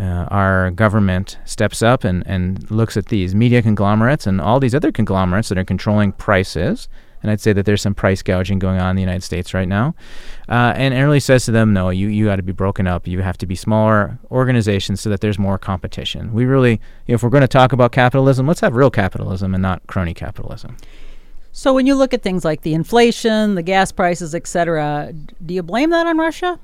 uh, 0.00 0.26
our 0.30 0.70
government 0.70 1.38
steps 1.44 1.82
up 1.82 2.04
and, 2.04 2.26
and 2.26 2.70
looks 2.70 2.96
at 2.96 3.06
these 3.06 3.34
media 3.34 3.60
conglomerates 3.60 4.26
and 4.26 4.40
all 4.40 4.58
these 4.58 4.74
other 4.74 4.90
conglomerates 4.90 5.50
that 5.50 5.58
are 5.58 5.64
controlling 5.64 6.12
prices. 6.12 6.88
And 7.22 7.30
I'd 7.30 7.40
say 7.40 7.52
that 7.52 7.66
there's 7.66 7.82
some 7.82 7.94
price 7.94 8.22
gouging 8.22 8.58
going 8.58 8.80
on 8.80 8.90
in 8.90 8.96
the 8.96 9.02
United 9.02 9.22
States 9.22 9.52
right 9.52 9.68
now. 9.68 9.94
Uh, 10.48 10.72
and 10.74 10.94
it 10.94 11.02
really 11.02 11.20
says 11.20 11.44
to 11.44 11.50
them, 11.52 11.74
no, 11.74 11.90
you, 11.90 12.08
you 12.08 12.24
got 12.24 12.36
to 12.36 12.42
be 12.42 12.52
broken 12.52 12.86
up. 12.86 13.06
You 13.06 13.20
have 13.20 13.36
to 13.38 13.46
be 13.46 13.54
smaller 13.54 14.18
organizations 14.30 15.02
so 15.02 15.10
that 15.10 15.20
there's 15.20 15.38
more 15.38 15.58
competition. 15.58 16.32
We 16.32 16.46
really, 16.46 16.80
if 17.06 17.22
we're 17.22 17.28
going 17.28 17.42
to 17.42 17.48
talk 17.48 17.74
about 17.74 17.92
capitalism, 17.92 18.46
let's 18.46 18.60
have 18.60 18.74
real 18.74 18.90
capitalism 18.90 19.52
and 19.54 19.60
not 19.60 19.86
crony 19.86 20.14
capitalism. 20.14 20.78
So 21.52 21.74
when 21.74 21.86
you 21.86 21.94
look 21.94 22.14
at 22.14 22.22
things 22.22 22.42
like 22.42 22.62
the 22.62 22.72
inflation, 22.72 23.54
the 23.54 23.62
gas 23.62 23.92
prices, 23.92 24.34
et 24.34 24.46
cetera, 24.46 25.12
do 25.44 25.52
you 25.52 25.62
blame 25.62 25.90
that 25.90 26.06
on 26.06 26.16
Russia? 26.16 26.58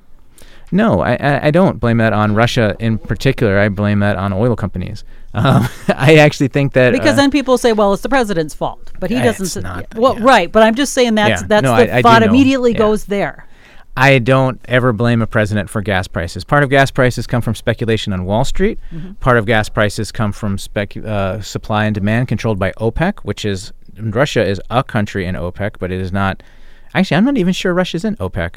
No, 0.73 1.01
I, 1.01 1.13
I, 1.15 1.47
I 1.47 1.51
don't 1.51 1.79
blame 1.79 1.99
that 1.99 2.13
on 2.13 2.35
Russia 2.35 2.75
in 2.81 2.99
particular. 2.99 3.59
I 3.59 3.69
blame 3.69 4.01
that 4.01 4.17
on 4.17 4.33
oil 4.33 4.57
companies. 4.57 5.05
Um, 5.35 5.69
I 5.89 6.17
actually 6.17 6.49
think 6.49 6.73
that 6.73 6.93
Because 6.93 7.13
uh, 7.13 7.17
then 7.17 7.31
people 7.31 7.57
say, 7.59 7.73
well, 7.73 7.93
it's 7.93 8.03
the 8.03 8.09
president's 8.09 8.55
fault, 8.55 8.93
but 8.99 9.11
he 9.11 9.17
doesn't. 9.21 9.63
not, 9.63 9.87
yeah. 9.95 10.01
Well, 10.01 10.19
yeah. 10.19 10.25
right, 10.25 10.51
but 10.53 10.63
I'm 10.63 10.75
just 10.75 10.93
saying 10.93 11.15
that's 11.15 11.43
Yeah. 11.43 11.47
that's 11.47 11.63
No, 11.63 11.77
the 11.77 11.93
I- 11.93 11.99
I 11.99 12.03
thought 12.03 12.23
know. 12.23 12.29
immediately 12.29 12.75
goes 12.75 13.05
there. 13.05 13.47
I 13.99 14.19
don't 14.19 14.61
ever 14.67 14.93
blame 14.93 15.23
a 15.23 15.27
president 15.27 15.71
for 15.71 15.81
gas 15.81 16.07
prices. 16.07 16.45
Part 16.45 16.63
of 16.63 16.69
gas 16.69 16.91
prices 16.91 17.27
come 17.27 17.41
from 17.41 17.55
speculation 17.55 18.13
on 18.13 18.27
Wall 18.27 18.45
Street. 18.45 18.79
Mm-hmm. 18.93 19.13
Part 19.15 19.39
of 19.39 19.47
gas 19.47 19.71
prices 19.71 20.13
come 20.13 20.33
from 20.33 20.59
spec- 20.59 20.99
uh, 20.99 21.41
supply 21.41 21.87
and 21.87 21.95
demand 21.95 22.29
controlled 22.29 22.59
by 22.59 22.73
OPEC, 22.73 23.21
which 23.21 23.47
is 23.47 23.73
Russia 23.99 24.45
is 24.45 24.61
a 24.69 24.85
country 24.85 25.25
in 25.25 25.35
OPEC, 25.35 25.77
but 25.79 25.91
it 25.91 25.99
is 26.01 26.13
not. 26.13 26.43
Actually, 26.95 27.17
I'm 27.17 27.25
not 27.25 27.39
even 27.39 27.55
sure 27.55 27.73
Russia's 27.73 28.05
in 28.05 28.17
OPEC, 28.17 28.57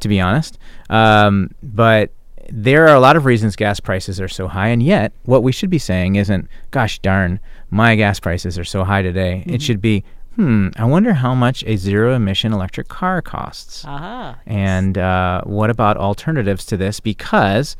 to 0.00 0.08
be 0.08 0.20
honest. 0.20 0.58
Um, 0.90 1.50
but 1.62 2.10
there 2.50 2.86
are 2.86 2.94
a 2.94 3.00
lot 3.00 3.16
of 3.16 3.24
reasons 3.24 3.56
gas 3.56 3.80
prices 3.80 4.20
are 4.20 4.28
so 4.28 4.48
high, 4.48 4.68
and 4.68 4.82
yet 4.82 5.12
what 5.24 5.42
we 5.42 5.52
should 5.52 5.70
be 5.70 5.78
saying 5.78 6.16
isn't, 6.16 6.48
"Gosh 6.70 6.98
darn, 6.98 7.40
my 7.70 7.96
gas 7.96 8.20
prices 8.20 8.58
are 8.58 8.64
so 8.64 8.84
high 8.84 9.02
today." 9.02 9.44
It 9.46 9.62
should 9.62 9.80
be, 9.80 10.04
"Hmm, 10.36 10.68
I 10.76 10.84
wonder 10.84 11.14
how 11.14 11.34
much 11.34 11.64
a 11.66 11.76
zero-emission 11.76 12.52
electric 12.52 12.88
car 12.88 13.22
costs." 13.22 13.84
Aha. 13.84 14.36
And 14.46 14.98
uh, 14.98 15.42
what 15.44 15.70
about 15.70 15.96
alternatives 15.96 16.66
to 16.66 16.76
this? 16.76 17.00
Because 17.00 17.76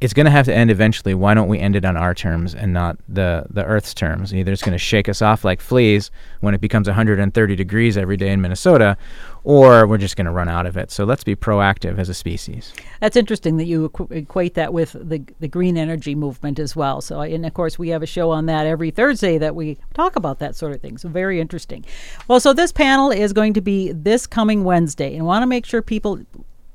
it's 0.00 0.12
going 0.12 0.26
to 0.26 0.30
have 0.30 0.44
to 0.44 0.54
end 0.54 0.70
eventually. 0.70 1.14
Why 1.14 1.32
don't 1.32 1.48
we 1.48 1.58
end 1.58 1.74
it 1.74 1.84
on 1.84 1.96
our 1.96 2.14
terms 2.14 2.54
and 2.54 2.72
not 2.72 2.98
the, 3.08 3.46
the 3.48 3.64
Earth's 3.64 3.94
terms? 3.94 4.34
Either 4.34 4.52
it's 4.52 4.62
going 4.62 4.72
to 4.72 4.78
shake 4.78 5.08
us 5.08 5.22
off 5.22 5.42
like 5.42 5.60
fleas 5.60 6.10
when 6.40 6.54
it 6.54 6.60
becomes 6.60 6.86
130 6.86 7.56
degrees 7.56 7.96
every 7.96 8.18
day 8.18 8.30
in 8.30 8.42
Minnesota, 8.42 8.98
or 9.46 9.86
we're 9.86 9.96
just 9.96 10.16
going 10.16 10.24
to 10.24 10.32
run 10.32 10.48
out 10.48 10.66
of 10.66 10.76
it. 10.76 10.90
So 10.90 11.04
let's 11.04 11.22
be 11.22 11.36
proactive 11.36 11.98
as 11.98 12.08
a 12.08 12.14
species. 12.14 12.74
That's 12.98 13.16
interesting 13.16 13.58
that 13.58 13.66
you 13.66 13.88
equ- 13.88 14.10
equate 14.10 14.54
that 14.54 14.72
with 14.72 14.96
the 15.00 15.22
the 15.38 15.46
green 15.46 15.76
energy 15.76 16.16
movement 16.16 16.58
as 16.58 16.74
well. 16.74 17.00
So, 17.00 17.20
and 17.20 17.46
of 17.46 17.54
course, 17.54 17.78
we 17.78 17.90
have 17.90 18.02
a 18.02 18.06
show 18.06 18.32
on 18.32 18.46
that 18.46 18.66
every 18.66 18.90
Thursday 18.90 19.38
that 19.38 19.54
we 19.54 19.78
talk 19.94 20.16
about 20.16 20.40
that 20.40 20.56
sort 20.56 20.72
of 20.72 20.80
thing. 20.80 20.98
So, 20.98 21.08
very 21.08 21.40
interesting. 21.40 21.84
Well, 22.26 22.40
so 22.40 22.52
this 22.52 22.72
panel 22.72 23.12
is 23.12 23.32
going 23.32 23.54
to 23.54 23.60
be 23.60 23.92
this 23.92 24.26
coming 24.26 24.64
Wednesday, 24.64 25.14
and 25.14 25.24
want 25.24 25.44
to 25.44 25.46
make 25.46 25.64
sure 25.64 25.80
people 25.80 26.18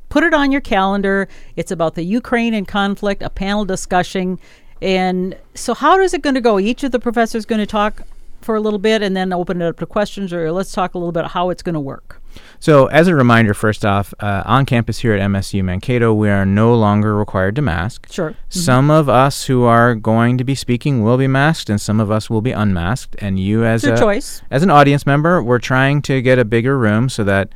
put 0.08 0.24
it 0.24 0.34
on 0.34 0.50
your 0.50 0.62
calendar. 0.62 1.28
It's 1.58 1.72
about 1.72 1.96
the 1.96 2.04
Ukraine 2.04 2.54
and 2.54 2.66
conflict, 2.66 3.22
a 3.22 3.30
panel 3.30 3.66
discussion. 3.66 4.40
And 4.82 5.38
so, 5.56 5.74
how 5.74 6.00
is 6.00 6.14
it 6.14 6.22
going 6.22 6.36
to 6.36 6.42
go? 6.42 6.58
Each 6.58 6.86
of 6.86 6.94
the 6.94 7.00
professors 7.00 7.46
going 7.46 7.60
to 7.60 7.68
talk 7.68 8.04
for 8.40 8.56
a 8.56 8.62
little 8.62 8.80
bit, 8.80 9.02
and 9.02 9.14
then 9.14 9.34
open 9.34 9.62
it 9.62 9.68
up 9.68 9.80
to 9.80 9.86
questions, 9.86 10.32
or 10.32 10.54
let's 10.54 10.72
talk 10.72 10.94
a 10.94 10.98
little 10.98 11.12
bit 11.12 11.26
how 11.26 11.50
it's 11.50 11.62
going 11.62 11.74
to 11.74 11.82
work. 11.82 12.21
So, 12.60 12.86
as 12.88 13.08
a 13.08 13.15
reminder, 13.15 13.54
first 13.56 13.84
off, 13.84 14.13
uh, 14.20 14.44
on 14.46 14.65
campus 14.67 15.00
here 15.00 15.13
at 15.13 15.20
MSU 15.20 15.63
Mankato, 15.63 16.13
we 16.13 16.30
are 16.30 16.46
no 16.46 16.76
longer 16.76 17.15
required 17.15 17.56
to 17.56 17.62
mask. 17.63 18.08
Sure. 18.12 18.36
Some 18.50 18.91
of 18.91 19.10
us 19.10 19.46
who 19.46 19.63
are 19.63 19.96
going 19.96 20.38
to 20.38 20.44
be 20.44 20.54
speaking 20.54 21.02
will 21.04 21.17
be 21.17 21.28
masked, 21.28 21.70
and 21.72 21.82
some 21.82 22.00
of 22.00 22.12
us 22.12 22.30
will 22.30 22.41
be 22.41 22.52
unmasked. 22.52 23.15
And 23.20 23.39
you, 23.39 23.65
as 23.65 23.84
It's 23.84 24.00
a 24.00 24.04
choice. 24.04 24.44
as 24.52 24.62
an 24.62 24.70
audience 24.70 25.06
member, 25.08 25.41
we're 25.41 25.58
trying 25.60 26.04
to 26.04 26.22
get 26.22 26.38
a 26.38 26.46
bigger 26.46 26.78
room 26.78 27.10
so 27.10 27.24
that 27.24 27.50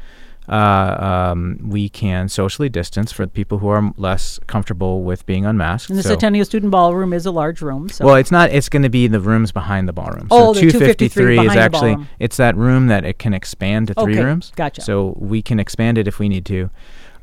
uh, 0.47 1.31
um, 1.31 1.59
we 1.63 1.89
can 1.89 2.29
socially 2.29 2.69
distance 2.69 3.11
for 3.11 3.25
people 3.27 3.57
who 3.59 3.67
are 3.67 3.91
less 3.97 4.39
comfortable 4.47 5.03
with 5.03 5.25
being 5.25 5.45
unmasked. 5.45 5.89
And 5.89 5.97
the 5.99 6.03
So- 6.03 6.09
Centennial 6.09 6.45
Student 6.45 6.71
Ballroom 6.71 7.13
is 7.13 7.25
a 7.25 7.31
large 7.31 7.61
room. 7.61 7.89
So. 7.89 8.05
well, 8.05 8.15
it's 8.15 8.31
not. 8.31 8.51
It's 8.51 8.69
going 8.69 8.83
to 8.83 8.89
be 8.89 9.07
the 9.07 9.19
rooms 9.19 9.51
behind 9.51 9.87
the 9.87 9.93
ballroom. 9.93 10.27
Oh, 10.31 10.53
so 10.53 10.59
the 10.61 10.71
253 10.71 11.39
is 11.47 11.55
actually 11.55 11.97
it's 12.19 12.37
that 12.37 12.55
room 12.55 12.87
that 12.87 13.05
it 13.05 13.19
can 13.19 13.33
expand 13.33 13.87
to 13.87 13.93
three 13.95 14.13
Okay, 14.13 14.23
rooms. 14.23 14.51
gotcha. 14.55 14.81
So 14.81 15.15
we 15.19 15.41
can 15.41 15.59
expand 15.59 15.97
it 15.97 16.07
if 16.07 16.19
we 16.19 16.29
need 16.29 16.45
to. 16.45 16.69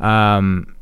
Um, 0.00 0.74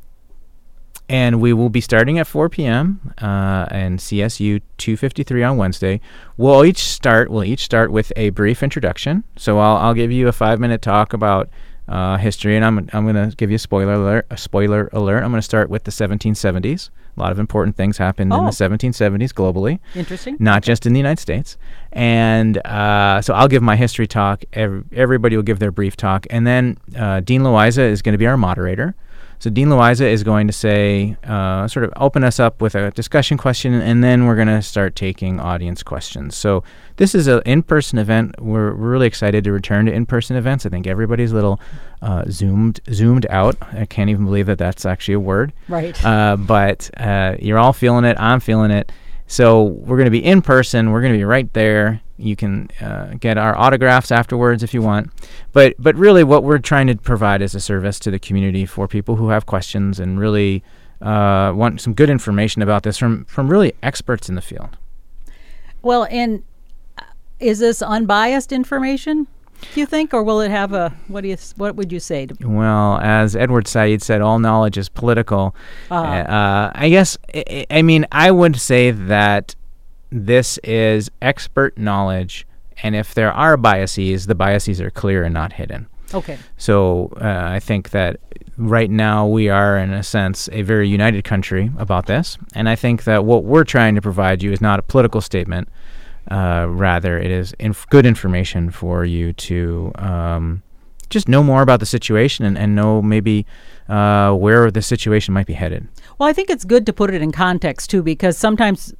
and 1.08 1.40
we 1.40 1.52
will 1.52 1.70
be 1.70 1.80
starting 1.80 2.20
at 2.20 2.26
4 2.28 2.48
p.m. 2.48 3.12
Uh, 3.20 3.66
and 3.70 3.98
CSU 3.98 4.60
253 4.78 5.42
on 5.42 5.56
Wednesday. 5.56 6.00
We'll 6.36 6.64
each 6.64 6.78
start. 6.84 7.30
We'll 7.30 7.42
each 7.44 7.64
start 7.64 7.90
with 7.90 8.12
a 8.14 8.30
brief 8.30 8.62
introduction. 8.62 9.24
So 9.36 9.58
I'll 9.58 9.76
I'll 9.76 9.94
give 9.94 10.12
you 10.12 10.28
a 10.28 10.32
five 10.32 10.60
minute 10.60 10.82
talk 10.82 11.12
about 11.12 11.50
uh, 11.90 12.16
history, 12.16 12.56
and 12.56 12.64
I'm 12.64 12.78
I'm 12.94 13.04
going 13.04 13.30
to 13.30 13.36
give 13.36 13.50
you 13.50 13.56
a 13.56 13.58
spoiler 13.58 13.92
alert. 13.94 14.26
A 14.30 14.36
spoiler 14.38 14.88
alert. 14.92 15.22
I'm 15.24 15.30
going 15.30 15.38
to 15.40 15.42
start 15.42 15.68
with 15.68 15.84
the 15.84 15.90
1770s. 15.90 16.88
A 17.16 17.20
lot 17.20 17.32
of 17.32 17.38
important 17.38 17.76
things 17.76 17.98
happened 17.98 18.32
in 18.32 18.38
Oh. 18.38 18.44
the 18.44 18.50
1770s 18.52 19.32
globally 19.34 19.80
Interesting. 19.96 20.36
not 20.38 20.62
just 20.62 20.86
in 20.86 20.92
the 20.94 20.98
United 21.00 21.20
States. 21.20 21.58
And 21.92 22.58
uh, 22.66 23.20
so 23.20 23.34
I'll 23.34 23.48
give 23.48 23.62
my 23.62 23.76
history 23.76 24.06
talk. 24.06 24.44
Every, 24.52 24.84
everybody 24.92 25.34
will 25.36 25.42
give 25.42 25.58
their 25.58 25.72
brief 25.72 25.96
talk, 25.96 26.26
and 26.30 26.46
then 26.46 26.78
uh, 26.96 27.20
Dean 27.20 27.42
Loayza 27.42 27.80
is 27.82 28.00
going 28.02 28.12
to 28.14 28.18
be 28.18 28.26
our 28.26 28.36
moderator. 28.36 28.94
So 29.40 29.48
Dean 29.48 29.68
Loayza 29.68 30.02
is 30.02 30.22
going 30.22 30.46
to 30.48 30.52
say, 30.52 31.16
uh, 31.24 31.66
sort 31.66 31.84
of 31.84 31.94
open 31.96 32.24
us 32.24 32.38
up 32.38 32.60
with 32.60 32.74
a 32.74 32.90
discussion 32.90 33.38
question, 33.38 33.72
and 33.72 34.04
then 34.04 34.26
we're 34.26 34.36
going 34.36 34.48
to 34.48 34.60
start 34.60 34.94
taking 34.94 35.40
audience 35.40 35.82
questions. 35.82 36.36
So 36.36 36.62
this 36.96 37.14
is 37.14 37.26
an 37.26 37.40
in-person 37.46 37.98
event. 37.98 38.34
We're, 38.38 38.74
we're 38.74 38.90
really 38.90 39.06
excited 39.06 39.42
to 39.44 39.52
return 39.52 39.86
to 39.86 39.92
in-person 39.92 40.36
events. 40.36 40.66
I 40.66 40.68
think 40.68 40.86
everybody's 40.86 41.32
a 41.32 41.34
little 41.36 41.58
uh, 42.02 42.24
zoomed 42.28 42.80
zoomed 42.92 43.26
out. 43.30 43.56
I 43.72 43.86
can't 43.86 44.10
even 44.10 44.26
believe 44.26 44.44
that 44.44 44.58
that's 44.58 44.84
actually 44.84 45.14
a 45.14 45.20
word. 45.20 45.54
Right. 45.68 46.04
Uh, 46.04 46.36
but 46.36 46.90
uh, 46.98 47.36
you're 47.40 47.58
all 47.58 47.72
feeling 47.72 48.04
it. 48.04 48.18
I'm 48.20 48.40
feeling 48.40 48.70
it. 48.70 48.92
So 49.26 49.62
we're 49.62 49.96
going 49.96 50.04
to 50.04 50.10
be 50.10 50.22
in 50.22 50.42
person. 50.42 50.90
We're 50.90 51.00
going 51.00 51.14
to 51.14 51.18
be 51.18 51.24
right 51.24 51.50
there. 51.54 52.02
You 52.20 52.36
can 52.36 52.68
uh, 52.80 53.14
get 53.18 53.38
our 53.38 53.56
autographs 53.56 54.10
afterwards 54.10 54.62
if 54.62 54.74
you 54.74 54.82
want. 54.82 55.10
But 55.52 55.74
but 55.78 55.94
really, 55.96 56.24
what 56.24 56.44
we're 56.44 56.58
trying 56.58 56.86
to 56.88 56.96
provide 56.96 57.42
is 57.42 57.54
a 57.54 57.60
service 57.60 57.98
to 58.00 58.10
the 58.10 58.18
community 58.18 58.66
for 58.66 58.86
people 58.86 59.16
who 59.16 59.30
have 59.30 59.46
questions 59.46 59.98
and 59.98 60.18
really 60.18 60.62
uh, 61.00 61.52
want 61.54 61.80
some 61.80 61.94
good 61.94 62.10
information 62.10 62.62
about 62.62 62.82
this 62.82 62.98
from 62.98 63.24
from 63.24 63.48
really 63.48 63.72
experts 63.82 64.28
in 64.28 64.34
the 64.34 64.42
field. 64.42 64.76
Well, 65.82 66.06
and 66.10 66.42
uh, 66.98 67.04
is 67.38 67.60
this 67.60 67.82
unbiased 67.82 68.52
information? 68.52 69.26
Do 69.74 69.80
you 69.80 69.86
think, 69.86 70.14
or 70.14 70.22
will 70.22 70.40
it 70.40 70.50
have 70.50 70.72
a 70.72 70.90
what 71.08 71.20
do 71.22 71.28
you 71.28 71.36
what 71.56 71.76
would 71.76 71.92
you 71.92 72.00
say? 72.00 72.26
To, 72.26 72.36
Well, 72.48 72.98
as 72.98 73.36
Edward 73.36 73.68
Said 73.68 74.02
said, 74.02 74.20
all 74.20 74.38
knowledge 74.38 74.78
is 74.78 74.88
political. 74.88 75.54
Uh-huh. 75.90 76.02
Uh, 76.02 76.72
I 76.74 76.88
guess, 76.88 77.18
I, 77.34 77.66
I 77.70 77.82
mean, 77.82 78.06
I 78.10 78.30
would 78.30 78.56
say 78.56 78.90
that 78.90 79.54
this 80.10 80.58
is 80.58 81.10
expert 81.22 81.78
knowledge, 81.78 82.46
and 82.82 82.94
if 82.94 83.14
there 83.14 83.32
are 83.32 83.56
biases, 83.56 84.26
the 84.26 84.34
biases 84.34 84.80
are 84.80 84.90
clear 84.90 85.22
and 85.24 85.34
not 85.34 85.54
hidden. 85.54 85.86
okay. 86.12 86.38
So 86.56 87.12
uh, 87.20 87.42
I 87.44 87.60
think 87.60 87.90
that 87.90 88.20
right 88.56 88.90
now 88.90 89.26
we 89.26 89.48
are, 89.48 89.78
in 89.78 89.92
a 89.92 90.02
sense, 90.02 90.48
a 90.52 90.62
very 90.62 90.88
united 90.88 91.24
country 91.24 91.70
about 91.78 92.06
this. 92.06 92.36
And 92.54 92.68
I 92.68 92.76
think 92.76 93.04
that 93.04 93.24
what 93.24 93.44
we're 93.44 93.64
trying 93.64 93.94
to 93.94 94.02
provide 94.02 94.42
you 94.42 94.52
is 94.52 94.60
not 94.60 94.78
a 94.78 94.82
political 94.82 95.20
statement. 95.20 95.68
Uh, 96.30 96.66
rather, 96.68 97.18
it 97.18 97.30
is 97.30 97.54
inf- 97.58 97.88
good 97.88 98.04
information 98.04 98.70
for 98.70 99.04
you 99.04 99.32
to 99.32 99.92
um, 99.94 100.62
just 101.08 101.28
know 101.28 101.42
more 101.42 101.62
about 101.62 101.80
the 101.80 101.86
situation 101.86 102.44
and, 102.44 102.58
and 102.58 102.74
know 102.74 103.00
maybe 103.00 103.46
uh, 103.88 104.32
where 104.34 104.70
the 104.70 104.82
situation 104.82 105.32
might 105.32 105.46
be 105.46 105.54
headed. 105.54 105.88
Well, 106.18 106.28
I 106.28 106.32
think 106.32 106.50
it's 106.50 106.64
good 106.64 106.84
to 106.86 106.92
put 106.92 107.12
it 107.12 107.22
in 107.22 107.32
context 107.32 107.90
too, 107.90 108.02
because 108.02 108.36
sometimes 108.36 108.94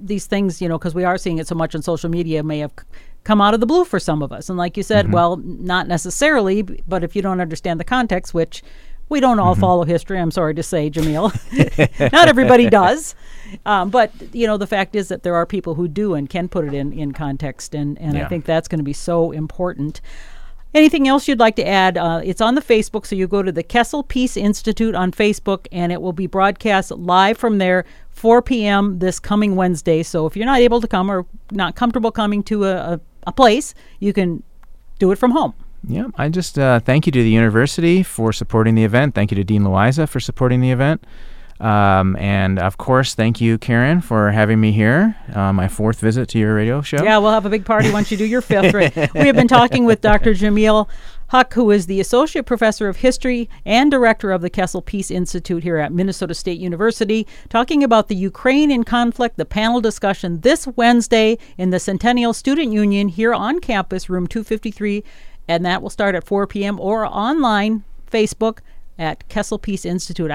these 0.00 0.26
things, 0.26 0.60
you 0.60 0.68
know, 0.68 0.78
because 0.78 0.94
we 0.94 1.04
are 1.04 1.18
seeing 1.18 1.38
it 1.38 1.46
so 1.46 1.54
much 1.54 1.74
on 1.74 1.82
social 1.82 2.10
media, 2.10 2.42
may 2.42 2.58
have 2.58 2.72
come 3.24 3.40
out 3.40 3.54
of 3.54 3.60
the 3.60 3.66
blue 3.66 3.84
for 3.84 3.98
some 3.98 4.22
of 4.22 4.32
us. 4.32 4.48
And 4.48 4.56
like 4.56 4.76
you 4.76 4.82
said, 4.82 5.12
well, 5.12 5.36
not 5.36 5.88
necessarily, 5.88 6.62
but 6.62 7.02
if 7.02 7.16
you 7.16 7.22
don't 7.22 7.40
understand 7.40 7.80
the 7.80 7.84
context, 7.84 8.34
which 8.34 8.62
we 9.08 9.20
don't 9.20 9.38
all 9.38 9.54
follow 9.54 9.84
history, 9.84 10.18
I'm 10.18 10.30
sorry 10.30 10.54
to 10.54 10.62
say, 10.62 10.90
Jameel. 10.90 11.32
not 12.12 12.28
everybody 12.28 12.68
does. 12.68 13.14
Um, 13.64 13.90
but, 13.90 14.12
you 14.32 14.46
know, 14.46 14.56
the 14.56 14.66
fact 14.66 14.96
is 14.96 15.08
that 15.08 15.22
there 15.22 15.34
are 15.34 15.46
people 15.46 15.74
who 15.74 15.88
do 15.88 16.14
and 16.14 16.28
can 16.28 16.48
put 16.48 16.64
it 16.64 16.74
in, 16.74 16.92
in 16.92 17.12
context. 17.12 17.74
And, 17.74 17.98
and 18.00 18.18
I 18.18 18.26
think 18.26 18.44
that's 18.44 18.68
going 18.68 18.78
to 18.78 18.84
be 18.84 18.92
so 18.92 19.32
important. 19.32 20.00
Anything 20.74 21.08
else 21.08 21.26
you'd 21.26 21.38
like 21.38 21.56
to 21.56 21.66
add? 21.66 21.96
Uh, 21.96 22.20
it's 22.22 22.40
on 22.40 22.54
the 22.54 22.60
Facebook, 22.60 23.06
so 23.06 23.16
you 23.16 23.26
go 23.26 23.42
to 23.42 23.50
the 23.50 23.62
Kessel 23.62 24.02
Peace 24.02 24.36
Institute 24.36 24.94
on 24.94 25.10
Facebook, 25.10 25.66
and 25.72 25.90
it 25.90 26.02
will 26.02 26.12
be 26.12 26.26
broadcast 26.26 26.90
live 26.90 27.38
from 27.38 27.58
there, 27.58 27.86
4 28.16 28.40
p.m. 28.40 28.98
this 28.98 29.20
coming 29.20 29.56
Wednesday. 29.56 30.02
So 30.02 30.24
if 30.24 30.36
you're 30.36 30.46
not 30.46 30.60
able 30.60 30.80
to 30.80 30.88
come 30.88 31.10
or 31.10 31.26
not 31.50 31.76
comfortable 31.76 32.10
coming 32.10 32.42
to 32.44 32.64
a, 32.64 32.74
a, 32.94 33.00
a 33.26 33.32
place, 33.32 33.74
you 34.00 34.14
can 34.14 34.42
do 34.98 35.12
it 35.12 35.16
from 35.16 35.32
home. 35.32 35.52
Yeah, 35.86 36.06
I 36.16 36.30
just 36.30 36.58
uh, 36.58 36.80
thank 36.80 37.04
you 37.04 37.12
to 37.12 37.22
the 37.22 37.30
university 37.30 38.02
for 38.02 38.32
supporting 38.32 38.74
the 38.74 38.84
event. 38.84 39.14
Thank 39.14 39.30
you 39.30 39.36
to 39.36 39.44
Dean 39.44 39.62
Loayza 39.62 40.08
for 40.08 40.18
supporting 40.18 40.62
the 40.62 40.70
event. 40.70 41.04
Um, 41.60 42.16
and 42.16 42.58
of 42.58 42.78
course, 42.78 43.14
thank 43.14 43.40
you, 43.40 43.58
Karen, 43.58 44.00
for 44.00 44.30
having 44.30 44.60
me 44.60 44.72
here. 44.72 45.14
Uh, 45.34 45.52
my 45.52 45.68
fourth 45.68 46.00
visit 46.00 46.28
to 46.30 46.38
your 46.38 46.54
radio 46.54 46.80
show. 46.80 47.02
Yeah, 47.02 47.18
we'll 47.18 47.32
have 47.32 47.46
a 47.46 47.50
big 47.50 47.66
party 47.66 47.90
once 47.90 48.10
you 48.10 48.16
do 48.16 48.24
your 48.24 48.40
fifth. 48.40 48.74
Right? 48.74 48.94
we 49.14 49.26
have 49.26 49.36
been 49.36 49.48
talking 49.48 49.84
with 49.84 50.00
Dr. 50.00 50.32
Jameel 50.32 50.88
Haque, 51.32 51.54
who 51.54 51.72
is 51.72 51.86
the 51.86 51.98
Associate 51.98 52.46
Professor 52.46 52.88
of 52.88 52.98
History 52.98 53.50
and 53.64 53.90
Director 53.90 54.30
of 54.30 54.42
the 54.42 54.50
Kessel 54.50 54.80
Peace 54.80 55.10
Institute 55.10 55.64
here 55.64 55.76
at 55.76 55.92
Minnesota 55.92 56.34
State 56.34 56.60
University, 56.60 57.26
talking 57.48 57.82
about 57.82 58.06
the 58.06 58.14
Ukraine 58.14 58.70
in 58.70 58.84
conflict, 58.84 59.36
the 59.36 59.44
panel 59.44 59.80
discussion 59.80 60.40
this 60.42 60.68
Wednesday 60.76 61.36
in 61.58 61.70
the 61.70 61.80
Centennial 61.80 62.32
Student 62.32 62.72
Union 62.72 63.08
here 63.08 63.34
on 63.34 63.58
campus, 63.58 64.08
room 64.08 64.28
253, 64.28 65.02
and 65.48 65.66
that 65.66 65.82
will 65.82 65.90
start 65.90 66.14
at 66.14 66.24
4 66.24 66.46
p.m. 66.46 66.78
or 66.78 67.04
online, 67.04 67.82
Facebook 68.08 68.58
at 68.96 69.28
Kessel 69.28 69.58
Peace 69.58 69.84
Institute. 69.84 70.30